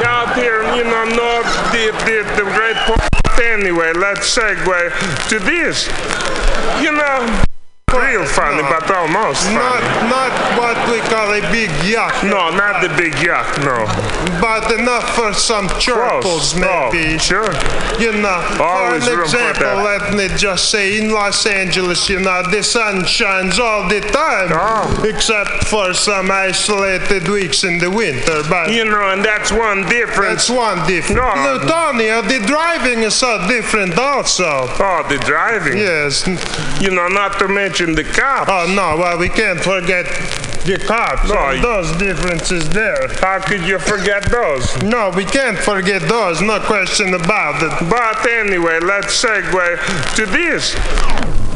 out 0.07 0.35
here, 0.35 0.63
you 0.75 0.83
know, 0.83 1.03
know 1.05 1.35
the, 1.71 1.91
the, 2.07 2.17
the 2.37 2.47
great 2.55 2.77
point? 2.87 3.01
Anyway, 3.41 3.91
let's 3.93 4.25
segue 4.37 5.29
to 5.29 5.39
this. 5.39 5.87
You 6.83 6.91
know, 6.91 7.43
real 7.93 8.25
funny, 8.25 8.61
but 8.63 8.89
almost 8.91 9.43
funny. 9.45 9.55
Not 9.55 9.81
not 10.09 10.31
what 10.59 10.77
we 10.91 10.99
call 11.09 11.31
a 11.33 11.41
big 11.51 11.69
yuck. 11.85 12.23
No, 12.23 12.49
not 12.55 12.81
the 12.81 12.89
big 12.97 13.13
yuck, 13.13 13.47
no. 13.63 13.85
But 14.41 14.71
enough 14.79 15.15
for 15.15 15.33
some 15.33 15.67
chortles, 15.79 16.55
maybe. 16.55 17.17
sure. 17.19 17.53
You 17.99 18.11
know, 18.13 18.39
Always 18.59 19.05
for 19.05 19.11
an 19.11 19.17
room 19.19 19.27
for 19.29 19.37
example, 19.49 19.83
let 19.83 20.13
me 20.13 20.27
just 20.37 20.69
say, 20.71 20.97
in 20.99 21.11
Los 21.11 21.45
Angeles, 21.45 22.09
you 22.09 22.19
know, 22.19 22.43
the 22.49 22.63
sun 22.63 23.05
shines 23.05 23.59
all 23.59 23.87
the 23.87 24.01
time, 24.01 24.49
Oh. 24.51 25.03
except 25.07 25.65
for 25.67 25.93
some 25.93 26.31
isolated 26.31 27.27
weeks 27.27 27.63
in 27.63 27.77
the 27.77 27.89
winter. 27.91 28.41
But 28.49 28.71
You 28.71 28.85
know, 28.85 29.09
and 29.09 29.23
that's 29.23 29.51
one 29.51 29.83
difference. 29.87 30.47
that's 30.47 30.49
one 30.49 30.87
difference. 30.87 31.15
No. 31.19 31.59
Plutonia, 31.59 32.27
the 32.27 32.39
driving 32.45 32.99
is 33.03 33.13
so 33.15 33.45
different 33.47 33.97
also. 33.97 34.67
Oh, 34.79 35.05
the 35.07 35.17
driving. 35.19 35.77
Yes. 35.77 36.25
You 36.81 36.91
know, 36.91 37.07
not 37.07 37.37
to 37.39 37.47
mention 37.47 37.82
the 37.91 38.03
cops. 38.05 38.49
Oh 38.49 38.73
no, 38.73 38.95
well 38.97 39.19
we 39.19 39.27
can't 39.27 39.59
forget 39.59 40.05
the 40.63 40.81
cops. 40.87 41.27
No, 41.27 41.49
and 41.49 41.61
those 41.61 41.91
differences 41.97 42.69
there. 42.69 43.09
How 43.19 43.39
could 43.39 43.63
you 43.63 43.77
forget 43.77 44.23
those? 44.31 44.81
No, 44.81 45.11
we 45.13 45.25
can't 45.25 45.57
forget 45.57 46.01
those. 46.03 46.41
No 46.41 46.59
question 46.61 47.13
about 47.13 47.61
it. 47.61 47.89
But 47.89 48.25
anyway, 48.29 48.79
let's 48.79 49.21
segue 49.21 50.15
to 50.15 50.25
this. 50.25 50.73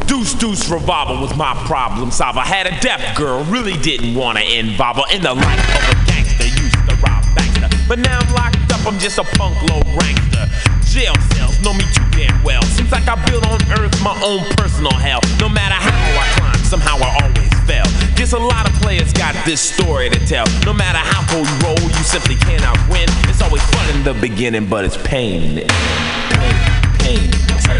Deuce 0.07 0.33
Deuce 0.33 0.69
revolver 0.69 1.21
was 1.21 1.35
my 1.37 1.53
problem 1.65 2.11
solver. 2.11 2.41
Had 2.41 2.67
a 2.67 2.77
deaf 2.81 3.15
girl, 3.15 3.45
really 3.45 3.77
didn't 3.77 4.13
wanna 4.13 4.41
involve 4.41 4.97
her 4.97 5.15
in 5.15 5.21
the 5.21 5.33
life 5.33 5.75
of 5.75 6.01
a 6.01 6.05
gangster. 6.11 6.43
Used 6.43 6.73
to 6.89 6.95
rob 6.95 7.23
bankster, 7.35 7.87
but 7.87 7.99
now 7.99 8.19
I'm 8.19 8.33
locked 8.33 8.71
up. 8.73 8.85
I'm 8.85 8.99
just 8.99 9.17
a 9.17 9.23
punk 9.23 9.55
low 9.69 9.79
rankster. 9.95 10.66
Jail 10.97 11.13
cells 11.35 11.61
know 11.61 11.73
me 11.75 11.83
too 11.93 12.01
damn 12.09 12.41
well. 12.41 12.63
Seems 12.63 12.91
like 12.91 13.07
I 13.07 13.23
built 13.29 13.45
on 13.45 13.61
earth 13.77 14.01
my 14.01 14.19
own 14.23 14.43
personal 14.57 14.93
hell. 14.93 15.19
No 15.39 15.47
matter 15.47 15.75
how 15.75 15.93
I 15.93 16.25
climb, 16.39 16.65
somehow 16.65 16.97
I 16.97 17.21
always 17.21 17.53
fell. 17.69 17.85
Guess 18.15 18.33
a 18.33 18.39
lot 18.39 18.67
of 18.67 18.73
players 18.81 19.13
got 19.13 19.35
this 19.45 19.61
story 19.61 20.09
to 20.09 20.17
tell. 20.25 20.45
No 20.65 20.73
matter 20.73 20.97
how 20.97 21.21
cold 21.29 21.47
you 21.47 21.57
roll, 21.59 21.79
you 21.79 22.03
simply 22.03 22.33
cannot 22.33 22.75
win. 22.89 23.07
It's 23.29 23.43
always 23.43 23.61
fun 23.61 23.95
in 23.95 24.03
the 24.03 24.15
beginning, 24.15 24.65
but 24.65 24.85
it's 24.85 24.97
pain. 24.97 25.67
Pain, 26.33 26.57
pain, 26.97 27.29
pain. 27.61 27.77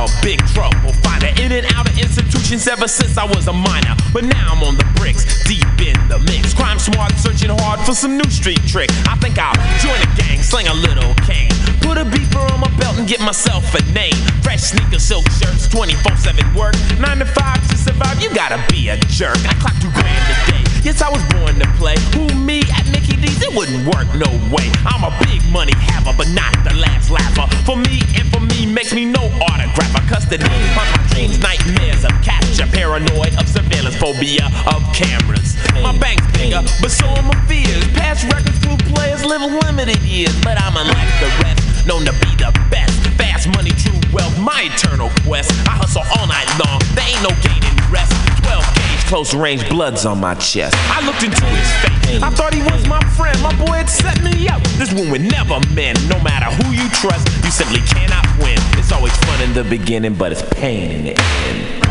a 0.06 0.08
big 0.24 0.40
trouble. 0.48 0.94
Find 1.04 1.20
Kinda 1.20 1.44
in 1.44 1.52
and 1.52 1.66
out 1.76 1.90
of 1.90 1.98
institutions 2.00 2.68
ever 2.68 2.88
since 2.88 3.18
I 3.18 3.26
was 3.26 3.48
a 3.48 3.54
minor. 3.54 3.96
But 4.14 4.24
now 4.24 4.54
I'm 4.54 4.64
on 4.64 4.78
the 4.78 4.88
bricks, 4.96 5.44
deep 5.44 5.68
in 5.84 5.98
the 6.08 6.20
mix. 6.20 6.54
Crime 6.54 6.80
smart, 6.80 7.12
searching 7.18 7.50
hard 7.50 7.80
for 7.82 7.94
some 7.94 8.16
new 8.16 8.30
street 8.30 8.62
trick. 8.66 8.90
I 9.08 9.16
think 9.18 9.38
I'll 9.38 9.56
join 9.84 10.00
a 10.00 10.10
gang, 10.16 10.42
sling 10.42 10.68
a 10.68 10.74
little 10.74 11.14
cane. 11.28 11.52
Put 11.82 11.98
a 11.98 12.06
beeper 12.06 12.40
on 12.54 12.62
my 12.62 12.72
belt 12.80 12.98
and 12.98 13.08
get 13.08 13.20
myself 13.20 13.64
a 13.76 13.82
name. 13.92 14.16
Fresh 14.42 14.72
sneakers, 14.72 15.04
silk 15.04 15.30
shirts, 15.32 15.68
24 15.68 16.16
7 16.16 16.54
work. 16.56 16.76
9 17.00 17.20
to 17.20 17.26
5 17.26 17.70
to 17.70 17.78
survive, 17.78 18.22
you 18.22 18.34
gotta 18.34 18.64
be 18.72 18.88
a 18.90 18.98
jerk. 19.12 19.38
I 19.44 19.54
clock 19.60 19.76
two 19.82 19.92
grand 19.92 20.24
a 20.32 20.52
day. 20.52 20.64
Yes, 20.84 21.02
I 21.02 21.10
was 21.10 21.24
born 21.36 21.60
to 21.60 21.68
play. 21.76 21.96
Who, 22.16 22.34
me 22.40 22.62
at 22.72 22.88
Mickey 22.92 23.09
D's? 23.22 23.42
It 23.44 23.54
wouldn't 23.54 23.86
work, 23.86 24.08
no 24.16 24.30
way. 24.52 24.72
I'm 24.86 25.04
a 25.04 25.12
big 25.24 25.44
money 25.52 25.74
haver, 25.76 26.14
but 26.18 26.28
not 26.30 26.52
the 26.64 26.74
last 26.76 27.12
laugher. 27.12 27.48
For 27.66 27.76
me 27.76 28.02
and 28.18 28.28
for 28.32 28.40
me 28.40 28.66
makes 28.66 28.94
me 28.94 29.06
no 29.06 29.30
autographer. 29.44 30.02
Custody 30.08 30.44
of 30.44 30.76
my 30.76 30.88
dreams, 31.12 31.40
nightmares 31.40 32.04
of 32.04 32.12
capture, 32.24 32.66
paranoid 32.68 33.36
of 33.38 33.48
surveillance, 33.48 33.96
phobia 33.98 34.48
of 34.68 34.82
cameras. 34.94 35.56
My 35.84 35.96
bank's 35.98 36.26
bigger, 36.34 36.62
but 36.82 36.92
so 36.92 37.06
are 37.08 37.24
my 37.24 37.38
fears. 37.46 37.86
Past 37.94 38.24
records 38.32 38.60
prove 38.60 38.80
players 38.96 39.24
live 39.26 39.42
limited 39.64 40.02
years, 40.04 40.34
but 40.42 40.60
I'm 40.60 40.76
unlike 40.76 41.14
the 41.20 41.30
rest, 41.44 41.86
known 41.86 42.06
to 42.06 42.14
be 42.24 42.32
the 42.40 42.52
best. 42.72 42.96
Fast 43.20 43.48
money, 43.56 43.72
true 43.72 44.00
wealth, 44.12 44.38
my 44.40 44.70
eternal 44.72 45.10
quest. 45.28 45.52
I 45.68 45.76
hustle 45.78 46.04
all 46.18 46.28
night 46.28 46.50
long, 46.58 46.80
there 46.96 47.06
ain't 47.06 47.22
no 47.22 47.32
gaining 47.44 47.76
rest. 47.92 48.12
12 48.44 48.64
gauge, 48.76 48.89
close 49.10 49.34
range, 49.34 49.68
blood's 49.70 50.06
on 50.06 50.20
my 50.20 50.36
chest. 50.36 50.76
I 50.78 51.04
looked 51.04 51.24
into 51.24 51.44
his 51.44 51.68
face, 51.82 52.22
I 52.22 52.30
thought 52.30 52.54
he 52.54 52.62
was 52.62 52.88
my 52.88 53.02
friend. 53.18 53.34
My 53.42 53.50
boy 53.58 53.82
had 53.82 53.90
set 53.90 54.22
me 54.22 54.48
up. 54.48 54.62
This 54.78 54.94
one 54.94 55.10
would 55.10 55.22
never 55.26 55.60
mend. 55.74 55.98
No 56.08 56.22
matter 56.22 56.46
who 56.62 56.72
you 56.72 56.88
trust, 57.02 57.26
you 57.44 57.50
simply 57.50 57.82
cannot 57.90 58.24
win. 58.38 58.60
It's 58.78 58.92
always 58.92 59.12
fun 59.26 59.42
in 59.42 59.54
the 59.54 59.64
beginning, 59.64 60.14
but 60.14 60.32
it's 60.32 60.44
pain 60.54 60.92
in 60.92 61.04
the 61.06 61.16
end. 61.18 61.84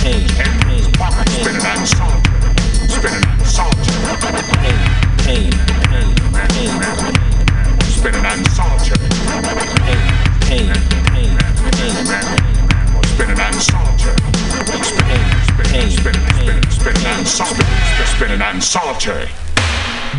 Pain, 0.00 0.24
pain, 0.32 0.56
pain, 0.64 0.80
Spinning 1.44 1.60
out 1.60 1.76
in. 1.76 1.84
Spinning 2.88 3.20
out 3.20 3.36
in 3.36 3.44
solitary. 3.44 4.00
pain, 5.28 5.52
pain, 5.52 5.52
pain, 6.32 6.72
Spinning 7.84 8.24
out 8.24 8.38
in 8.38 8.48
solitary. 8.56 9.08
pain, 10.48 10.72
pain, 10.72 10.72
pain. 11.12 11.36
Spinning 13.04 13.40
out 13.44 13.52
in 13.52 13.60
solitary. 15.76 15.90
Spinning, 15.90 16.32
spinning, 16.40 16.70
spinning, 16.70 17.06
out 17.06 17.20
in 17.20 17.26
solitary. 17.26 18.06
Spinning 18.06 18.42
out 18.42 18.54
in 18.54 18.60
solitary. 18.60 19.28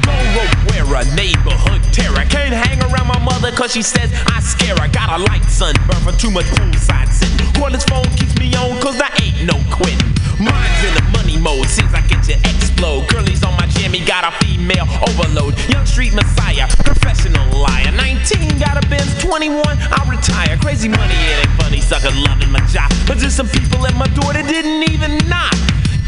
Gold 0.05 0.27
rope 0.38 0.57
wearer, 0.69 1.03
neighborhood 1.15 1.81
terror. 1.91 2.23
Can't 2.29 2.53
hang 2.53 2.79
around 2.84 3.07
my 3.07 3.19
mother 3.19 3.51
cause 3.51 3.73
she 3.73 3.81
says 3.81 4.11
I 4.27 4.39
scare 4.39 4.75
her. 4.77 4.88
Got 4.89 5.19
a 5.19 5.23
light 5.23 5.43
sunburn 5.45 5.97
from 6.03 6.17
too 6.17 6.31
much 6.31 6.45
poolside 6.45 7.09
sitting. 7.09 7.38
Cordless 7.57 7.88
phone 7.89 8.05
keeps 8.15 8.38
me 8.38 8.53
on 8.55 8.79
cause 8.81 8.97
there 8.97 9.09
ain't 9.21 9.45
no 9.45 9.57
quitting. 9.73 10.13
Mine's 10.39 10.81
in 10.85 10.93
the 10.93 11.05
money 11.17 11.38
mode, 11.38 11.65
seems 11.67 11.91
like 11.91 12.05
it 12.11 12.21
to 12.29 12.38
explode. 12.53 13.09
Curly's 13.09 13.43
on 13.43 13.57
my 13.57 13.65
jammy, 13.67 14.05
got 14.05 14.21
a 14.21 14.31
female 14.45 14.85
overload. 15.09 15.57
Young 15.69 15.85
street 15.85 16.13
messiah, 16.13 16.67
professional 16.85 17.41
liar. 17.57 17.91
19, 17.91 18.59
got 18.59 18.77
a 18.77 18.88
Benz, 18.88 19.17
21, 19.17 19.65
I'll 19.65 20.05
retire. 20.05 20.55
Crazy 20.61 20.89
money, 20.89 21.17
it 21.17 21.41
ain't 21.41 21.55
funny, 21.57 21.77
sucker 21.88 22.11
loving 22.19 22.51
my 22.51 22.59
job. 22.68 22.91
But 23.07 23.18
just 23.18 23.38
some 23.38 23.47
people 23.47 23.88
at 23.88 23.95
my 23.95 24.11
door 24.11 24.35
that 24.35 24.43
didn't 24.43 24.84
even 24.91 25.23
knock. 25.31 25.55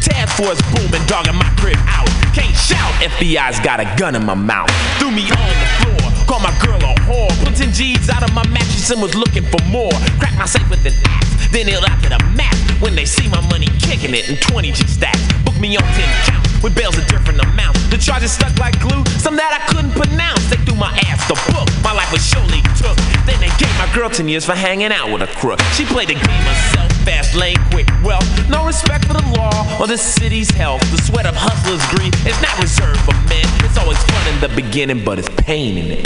Task 0.04 0.36
force 0.36 0.60
booming, 0.76 1.00
dogging 1.08 1.40
my 1.40 1.48
crib 1.56 1.80
out. 1.88 2.08
Can't 2.36 2.52
shout, 2.52 2.92
FBI's 3.00 3.60
got 3.64 3.80
a 3.80 3.88
gun 3.96 4.14
in 4.14 4.24
my 4.24 4.36
mouth. 4.36 4.68
Threw 5.00 5.10
me 5.10 5.24
on 5.32 5.40
the 5.40 5.68
floor, 5.80 6.04
called 6.28 6.44
my 6.44 6.52
girl 6.60 6.76
a 6.84 6.92
whore. 7.08 7.32
Put 7.40 7.56
10 7.56 7.72
G's 7.72 8.12
out 8.12 8.22
of 8.22 8.32
my 8.36 8.44
mattress 8.52 8.92
and 8.92 9.00
was 9.00 9.16
looking 9.16 9.44
for 9.48 9.60
more. 9.72 9.92
Cracked 10.20 10.36
my 10.36 10.44
safe 10.44 10.68
with 10.68 10.84
an 10.84 10.92
axe, 11.08 11.48
then 11.48 11.64
nailed 11.64 11.88
out 11.88 11.96
to 12.04 12.12
the 12.12 12.20
map. 12.36 12.52
When 12.84 12.94
they 12.94 13.04
see 13.04 13.28
my 13.28 13.40
money 13.48 13.68
kicking 13.80 14.12
it 14.12 14.28
in 14.28 14.36
20 14.36 14.72
G 14.72 14.84
stacks. 14.84 15.20
Book 15.44 15.56
me 15.56 15.76
on 15.76 15.84
10 15.96 16.28
counts 16.28 16.62
with 16.62 16.76
bails 16.76 16.96
of 16.96 17.06
different 17.08 17.40
amounts. 17.40 17.80
The 17.88 17.96
charges 17.96 18.32
stuck 18.32 18.52
like 18.60 18.76
glue, 18.80 19.04
some 19.16 19.36
that 19.36 19.52
I 19.56 19.64
couldn't 19.72 19.92
pronounce. 19.92 20.44
They 20.48 20.60
my 20.80 20.96
ass 21.04 21.20
the 21.28 21.36
book, 21.52 21.68
my 21.84 21.92
life 21.92 22.10
was 22.10 22.24
surely 22.24 22.64
took. 22.80 22.96
Then 23.28 23.36
they 23.36 23.52
gave 23.60 23.70
my 23.76 23.86
girl 23.92 24.08
10 24.08 24.26
years 24.32 24.46
for 24.46 24.56
hanging 24.56 24.90
out 24.90 25.12
with 25.12 25.20
a 25.20 25.28
crook. 25.36 25.60
She 25.76 25.84
played 25.84 26.08
the 26.08 26.16
game 26.16 26.44
herself, 26.48 26.90
fast 27.04 27.36
lane, 27.36 27.60
quick 27.70 27.86
wealth. 28.02 28.24
No 28.48 28.64
respect 28.64 29.04
for 29.04 29.12
the 29.12 29.26
law 29.36 29.52
or 29.78 29.86
the 29.86 29.98
city's 30.00 30.48
health. 30.50 30.80
The 30.90 30.96
sweat 31.04 31.26
of 31.26 31.36
hustlers' 31.36 31.84
greed 31.92 32.16
is 32.24 32.40
not 32.40 32.56
reserved 32.56 32.98
for 33.04 33.12
men. 33.28 33.44
It's 33.60 33.76
always 33.76 34.00
fun 34.08 34.24
in 34.32 34.40
the 34.40 34.48
beginning, 34.56 35.04
but 35.04 35.18
it's 35.20 35.28
pain 35.44 35.76
in 35.76 36.00
it. 36.00 36.02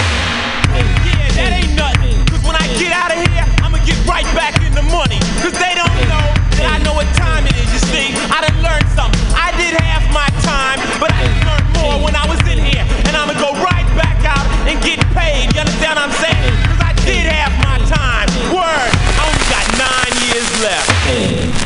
Yeah, 1.07 1.31
that 1.39 1.51
ain't 1.55 1.79
nothing. 1.79 2.19
Cause 2.27 2.43
when 2.43 2.59
I 2.59 2.67
get 2.75 2.91
out 2.91 3.15
of 3.15 3.23
here, 3.31 3.47
I'ma 3.63 3.79
get 3.87 3.95
right 4.11 4.27
back 4.35 4.59
in 4.59 4.75
the 4.75 4.83
money. 4.91 5.23
Cause 5.39 5.55
they 5.55 5.79
don't 5.79 5.95
know 6.11 6.27
that 6.59 6.67
I 6.67 6.83
know 6.83 6.99
what 6.99 7.07
time 7.15 7.47
it 7.47 7.55
is, 7.55 7.71
you 7.71 7.81
see. 7.95 8.11
I 8.27 8.43
done 8.43 8.59
learned 8.59 8.91
something. 8.91 9.23
I 9.39 9.55
did 9.55 9.79
half 9.79 10.03
my 10.11 10.27
time, 10.43 10.83
but 10.99 11.15
I 11.15 11.31
learned 11.47 11.69
more 11.79 11.97
when 12.03 12.19
I 12.19 12.27
was 12.27 12.43
in 12.51 12.59
here. 12.59 12.83
And 13.07 13.15
I'ma 13.15 13.39
go 13.39 13.55
right 13.63 13.84
back 13.95 14.25
out 14.25 14.47
and 14.69 14.83
get 14.83 15.01
paid. 15.15 15.55
You 15.55 15.61
understand 15.61 15.99
what 15.99 16.09
I'm 16.09 16.15
saying? 16.21 16.53
Cause 16.67 16.81
I 16.81 16.93
did 17.05 17.27
half 17.27 17.55
my 17.63 17.79
time. 17.87 18.29
Word, 18.53 18.91
I 19.19 19.23
only 19.27 19.47
got 19.51 19.65
nine 19.79 20.15
years 20.27 20.51
left. 20.63 21.65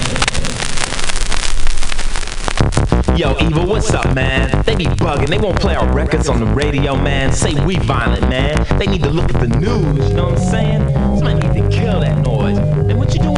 Yo, 3.19 3.35
Evil, 3.41 3.67
what's 3.67 3.91
up, 3.93 4.15
man? 4.15 4.63
They 4.65 4.77
be 4.77 4.85
bugging. 4.85 5.29
They 5.29 5.39
won't 5.39 5.59
play 5.59 5.75
our 5.75 5.91
records 5.93 6.29
on 6.29 6.39
the 6.39 6.47
radio, 6.47 6.95
man. 6.95 7.33
Say 7.33 7.55
we 7.65 7.77
violent, 7.79 8.29
man. 8.29 8.55
They 8.79 8.87
need 8.87 9.03
to 9.03 9.11
look 9.11 9.35
at 9.35 9.41
the 9.41 9.49
news, 9.59 10.09
you 10.09 10.15
know 10.15 10.27
what 10.27 10.39
I'm 10.39 10.51
saying? 10.51 10.89
Somebody 11.19 11.49
need 11.49 11.63
to 11.63 11.69
kill 11.77 12.01
that 12.01 12.19
noise. 12.25 12.59
And 12.59 12.97
what 12.97 13.13
you 13.15 13.21
doing 13.21 13.38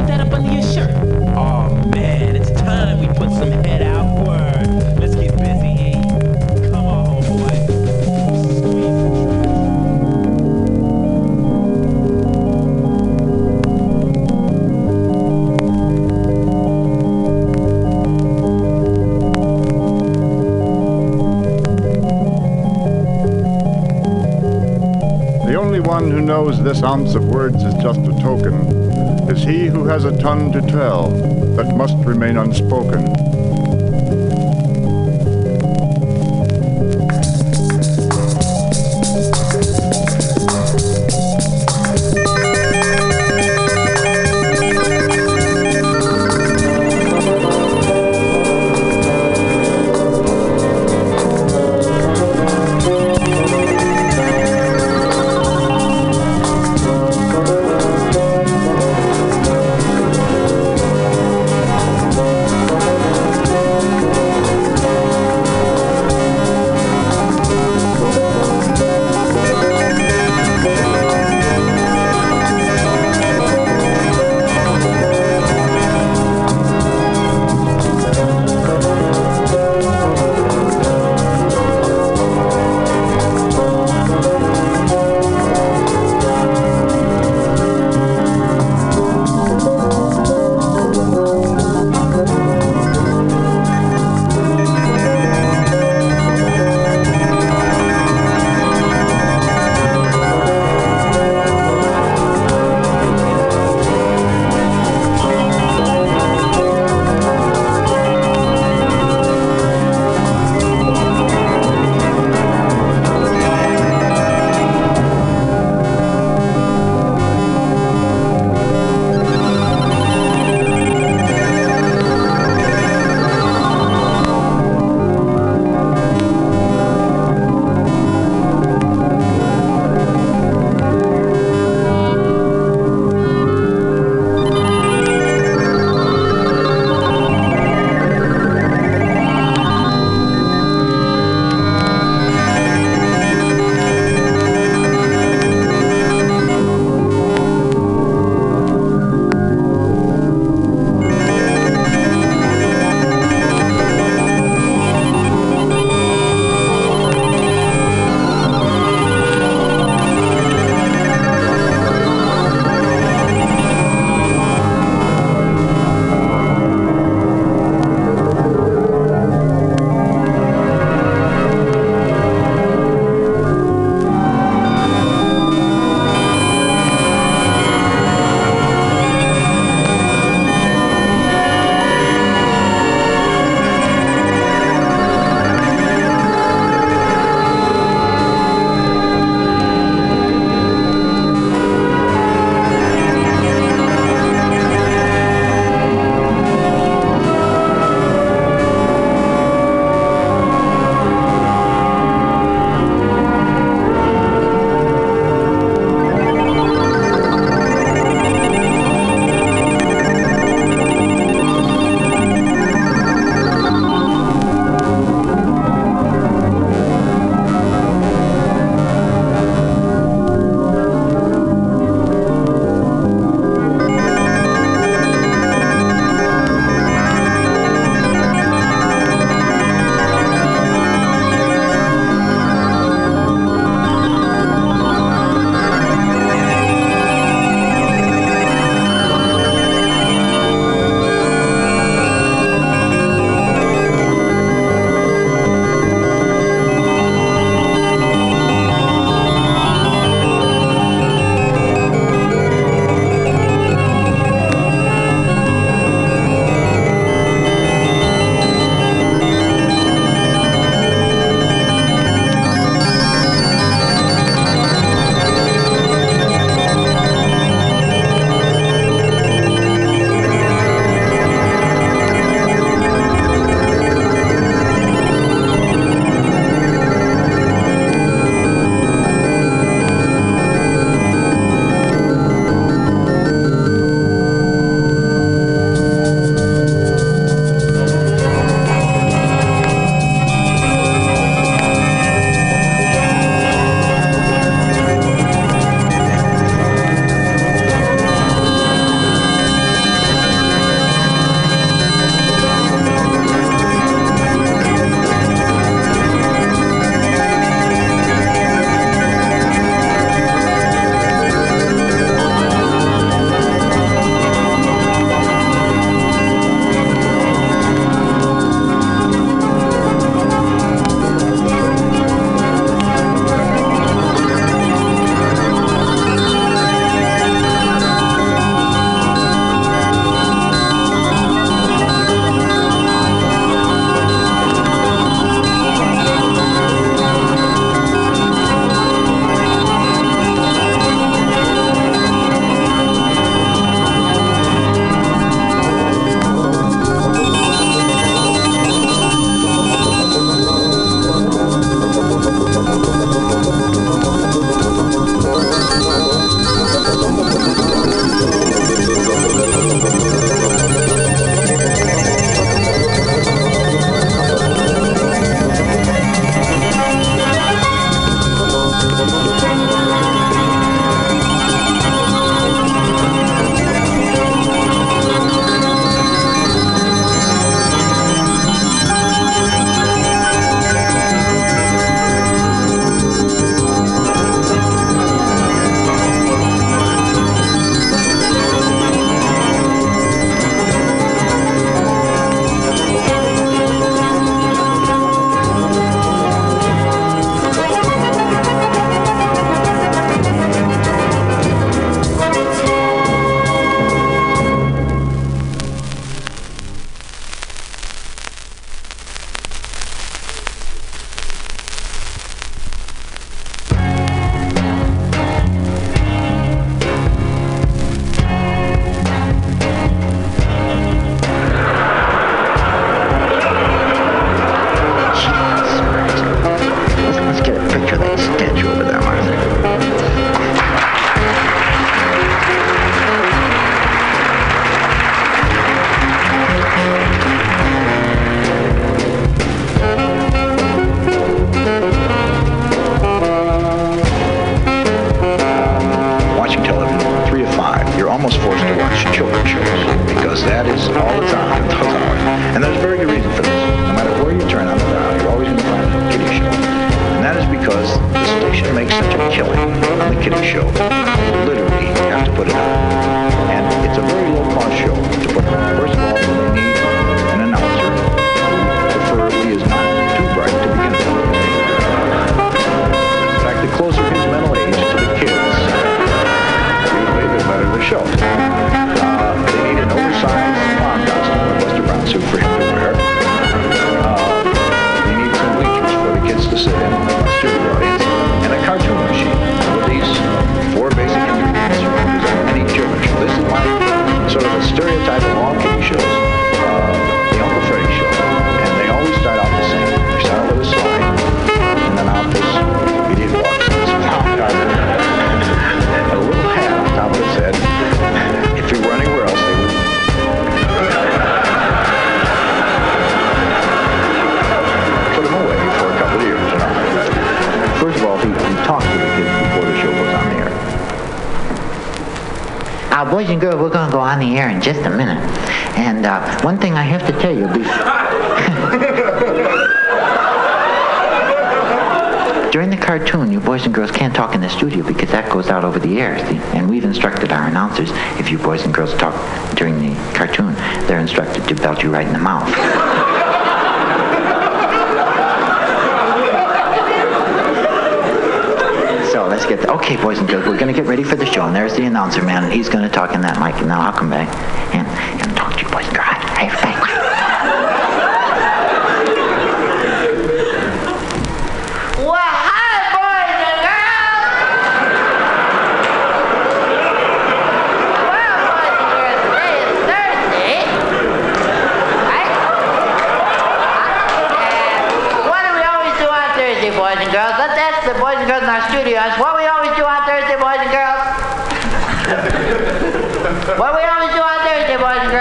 knows 26.41 26.63
this 26.63 26.83
ounce 26.83 27.15
of 27.15 27.29
words 27.29 27.63
is 27.63 27.75
just 27.83 28.01
a 28.01 28.19
token 28.23 28.55
is 29.29 29.43
he 29.43 29.67
who 29.67 29.85
has 29.85 30.07
a 30.07 30.19
tongue 30.23 30.51
to 30.51 30.63
tell 30.63 31.11
that 31.55 31.77
must 31.77 31.95
remain 32.07 32.39
unspoken. 32.39 33.30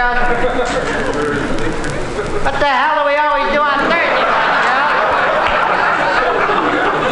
What 0.00 0.16
the 2.56 2.64
hell 2.64 2.96
do 2.96 3.04
we 3.04 3.12
always 3.20 3.52
do 3.52 3.60
on 3.60 3.76
Thursday, 3.84 4.16
and 4.16 4.24
girls? 6.72 7.04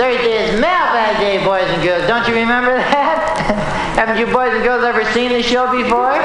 Thursday 0.00 0.48
is 0.48 0.56
mailbag 0.58 1.18
day, 1.18 1.44
boys 1.44 1.68
and 1.68 1.82
girls. 1.82 2.06
Don't 2.08 2.26
you 2.26 2.34
remember 2.34 2.74
that? 2.74 3.92
Haven't 3.96 4.16
you 4.16 4.24
boys 4.32 4.54
and 4.54 4.64
girls 4.64 4.82
ever 4.82 5.04
seen 5.12 5.30
the 5.30 5.42
show 5.42 5.70
before? 5.70 6.16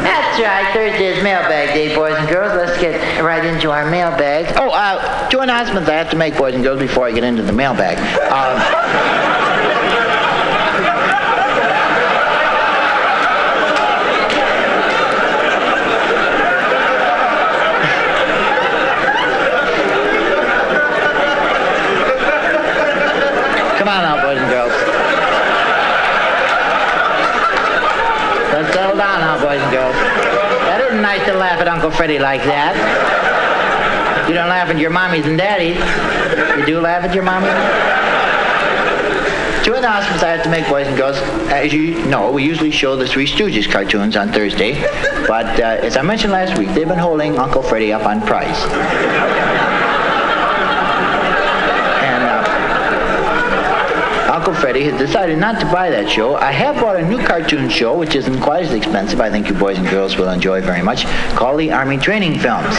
That's 0.00 0.40
right. 0.40 0.72
Thursday 0.72 1.18
is 1.18 1.22
mailbag 1.22 1.74
day, 1.74 1.94
boys 1.94 2.14
and 2.16 2.26
girls. 2.30 2.56
Let's 2.56 2.80
get 2.80 3.22
right 3.22 3.44
into 3.44 3.70
our 3.70 3.84
mailbag. 3.90 4.56
Oh, 4.56 4.70
uh, 4.70 5.28
two 5.28 5.40
announcements 5.40 5.90
I 5.90 5.96
have 5.96 6.08
to 6.12 6.16
make, 6.16 6.38
boys 6.38 6.54
and 6.54 6.64
girls, 6.64 6.80
before 6.80 7.04
I 7.04 7.12
get 7.12 7.24
into 7.24 7.42
the 7.42 7.52
mailbag. 7.52 7.98
Um, 8.32 8.58
Come 23.82 23.88
on 23.88 24.02
now, 24.06 24.22
boys 24.22 24.38
and 24.38 24.48
girls. 24.48 24.70
Let's 28.52 28.74
settle 28.74 28.96
down 28.96 29.18
now, 29.18 29.42
boys 29.42 29.60
and 29.60 29.72
girls. 29.72 29.96
That 30.70 30.80
isn't 30.86 31.02
nice 31.02 31.26
to 31.26 31.31
laugh 31.42 31.60
at 31.60 31.66
Uncle 31.66 31.90
Freddy 31.90 32.20
like 32.20 32.44
that. 32.44 32.78
You 34.28 34.34
don't 34.34 34.48
laugh 34.48 34.68
at 34.68 34.78
your 34.78 34.92
mommies 34.92 35.26
and 35.26 35.36
daddies. 35.36 35.76
You 36.56 36.64
do 36.64 36.80
laugh 36.80 37.02
at 37.02 37.12
your 37.12 37.24
mommies? 37.24 37.50
Two 39.64 39.74
announcements 39.74 40.22
I 40.22 40.28
have 40.28 40.44
to 40.44 40.50
make, 40.50 40.68
boys 40.68 40.86
and 40.86 40.96
girls. 40.96 41.16
As 41.50 41.72
you 41.72 42.06
know, 42.06 42.30
we 42.30 42.44
usually 42.44 42.70
show 42.70 42.94
the 42.94 43.08
Three 43.08 43.26
Stooges 43.26 43.68
cartoons 43.68 44.16
on 44.16 44.30
Thursday, 44.32 44.80
but 45.26 45.58
uh, 45.58 45.82
as 45.82 45.96
I 45.96 46.02
mentioned 46.02 46.32
last 46.32 46.56
week, 46.56 46.68
they've 46.74 46.86
been 46.86 46.96
holding 46.96 47.36
Uncle 47.36 47.62
Freddy 47.62 47.92
up 47.92 48.06
on 48.06 48.20
price. 48.20 48.62
And 52.06 52.22
Uncle 54.72 54.90
has 54.90 54.98
decided 55.06 55.38
not 55.38 55.60
to 55.60 55.66
buy 55.66 55.90
that 55.90 56.08
show. 56.08 56.36
I 56.36 56.50
have 56.50 56.76
bought 56.76 56.96
a 56.96 57.06
new 57.06 57.22
cartoon 57.26 57.68
show, 57.68 57.94
which 57.98 58.14
isn't 58.14 58.40
quite 58.40 58.64
as 58.64 58.72
expensive. 58.72 59.20
I 59.20 59.28
think 59.28 59.48
you 59.48 59.54
boys 59.54 59.76
and 59.76 59.86
girls 59.86 60.16
will 60.16 60.30
enjoy 60.30 60.62
very 60.62 60.80
much, 60.82 61.04
called 61.36 61.60
the 61.60 61.70
Army 61.70 61.98
Training 61.98 62.38
Films. 62.38 62.74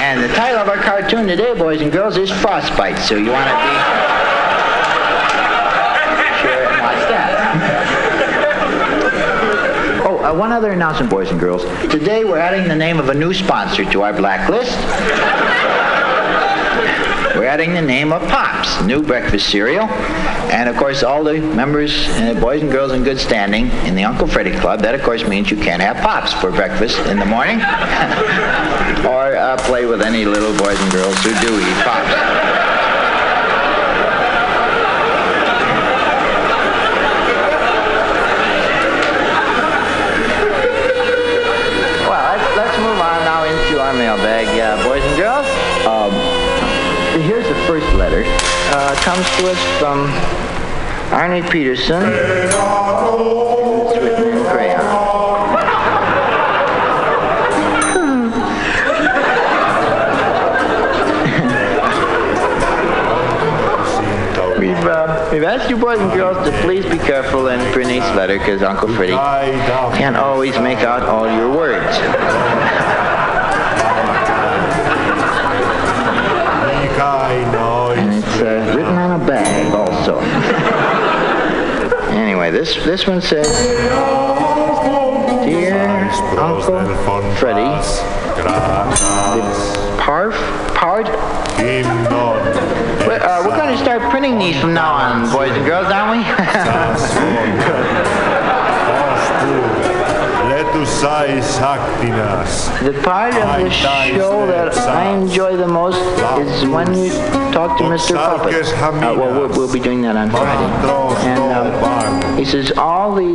And 0.00 0.24
the 0.24 0.28
title 0.34 0.60
of 0.60 0.68
our 0.70 0.78
cartoon 0.78 1.26
today, 1.26 1.52
boys 1.58 1.82
and 1.82 1.92
girls, 1.92 2.16
is 2.16 2.30
Frostbite. 2.40 2.98
So 2.98 3.16
you 3.16 3.32
want 3.32 3.50
to 3.50 3.54
be 3.54 3.60
sure 6.40 6.64
and 6.64 6.80
watch 6.80 7.04
that. 7.12 7.34
Oh, 10.06 10.16
uh, 10.24 10.27
one 10.38 10.52
other 10.52 10.70
announcement, 10.70 11.10
boys 11.10 11.30
and 11.30 11.40
girls. 11.40 11.64
Today 11.90 12.24
we're 12.24 12.38
adding 12.38 12.68
the 12.68 12.76
name 12.76 13.00
of 13.00 13.08
a 13.08 13.14
new 13.14 13.34
sponsor 13.34 13.84
to 13.90 14.02
our 14.02 14.12
blacklist. 14.12 14.72
We're 17.36 17.44
adding 17.44 17.74
the 17.74 17.82
name 17.82 18.12
of 18.12 18.22
Pops, 18.28 18.80
new 18.84 19.02
breakfast 19.02 19.48
cereal. 19.48 19.86
And 20.50 20.68
of 20.68 20.76
course, 20.76 21.02
all 21.02 21.24
the 21.24 21.40
members, 21.40 22.08
uh, 22.10 22.38
boys 22.40 22.62
and 22.62 22.70
girls 22.70 22.92
in 22.92 23.02
good 23.02 23.18
standing 23.18 23.66
in 23.84 23.96
the 23.96 24.04
Uncle 24.04 24.28
Freddy 24.28 24.52
Club, 24.52 24.80
that 24.82 24.94
of 24.94 25.02
course 25.02 25.26
means 25.26 25.50
you 25.50 25.56
can't 25.56 25.82
have 25.82 25.96
Pops 25.96 26.32
for 26.32 26.52
breakfast 26.52 26.98
in 27.06 27.18
the 27.18 27.26
morning 27.26 27.56
or 29.06 29.34
uh, 29.36 29.56
play 29.62 29.86
with 29.86 30.02
any 30.02 30.24
little 30.24 30.56
boys 30.56 30.80
and 30.80 30.92
girls 30.92 31.16
who 31.24 31.30
do 31.40 31.60
eat 31.60 31.84
Pops. 31.84 32.37
Comes 49.02 49.24
to 49.36 49.50
us 49.50 49.78
from 49.78 50.06
Arnie 51.10 51.48
Peterson. 51.50 52.02
It's 52.04 53.96
written 54.02 54.38
in 54.38 54.44
crayon. 54.46 54.78
We've 64.58 64.76
uh, 64.84 65.28
We've 65.32 65.44
asked 65.44 65.70
you 65.70 65.76
boys 65.76 66.00
and 66.00 66.10
girls 66.12 66.44
to 66.48 66.52
please 66.62 66.84
be 66.84 66.98
careful 66.98 67.46
in 67.48 67.60
Bernice's 67.72 68.14
letter 68.16 68.38
because 68.38 68.62
Uncle 68.62 68.88
Freddie 68.94 69.12
can't 69.96 70.16
always 70.16 70.58
make 70.58 70.78
out 70.78 71.02
all 71.04 71.26
your 71.26 71.54
words. 71.54 71.96
This 82.58 82.74
this 82.84 83.06
one 83.06 83.20
says, 83.20 83.46
Dear 85.46 85.78
Uncle 86.36 86.82
Freddie, 87.36 87.62
the 88.34 88.42
parf 90.02 90.34
part. 90.74 91.06
We're, 93.06 93.22
uh, 93.22 93.46
we're 93.46 93.56
going 93.56 93.76
to 93.76 93.80
start 93.80 94.02
printing 94.10 94.40
these 94.40 94.58
from 94.60 94.74
now 94.74 94.92
on, 94.92 95.30
boys 95.32 95.52
and 95.52 95.64
girls, 95.64 95.86
aren't 95.86 96.18
we? 96.18 96.24
The 102.82 103.00
part 103.04 103.34
of 103.34 103.64
the 103.64 103.70
show 103.70 104.46
that 104.46 104.76
I 104.76 105.14
enjoy 105.16 105.56
the 105.56 105.68
most 105.68 105.98
is 106.40 106.68
when 106.68 106.94
you 106.94 107.10
talk 107.52 107.78
to 107.78 107.84
Mr. 107.84 108.14
Puppet. 108.14 108.54
Uh, 108.54 109.14
well, 109.18 109.32
we'll, 109.32 109.48
we'll 109.48 109.72
be 109.72 109.80
doing 109.80 110.02
that 110.02 110.16
on 110.16 110.30
Friday. 110.30 110.68
And 111.26 111.74
um, 111.84 112.38
he 112.38 112.44
says 112.44 112.72
all 112.72 113.14
the 113.14 113.34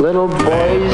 little 0.00 0.28
boys 0.28 0.92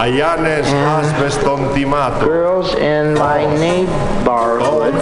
Ayanes 0.00 0.66
aspes 0.66 1.36
tontimato. 1.44 2.24
girls 2.24 2.74
in 2.74 3.14
my 3.14 3.44
neighborhood 3.58 4.94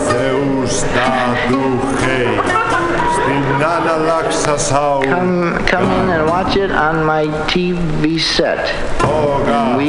come 5.05 5.66
come 5.66 5.90
in 5.90 6.10
and 6.10 6.26
watch 6.28 6.56
it 6.56 6.70
on 6.70 7.05
my 7.05 7.26
TV 7.51 8.20
set. 8.20 8.59
Oh, 9.02 9.43
and 9.47 9.76
we 9.76 9.89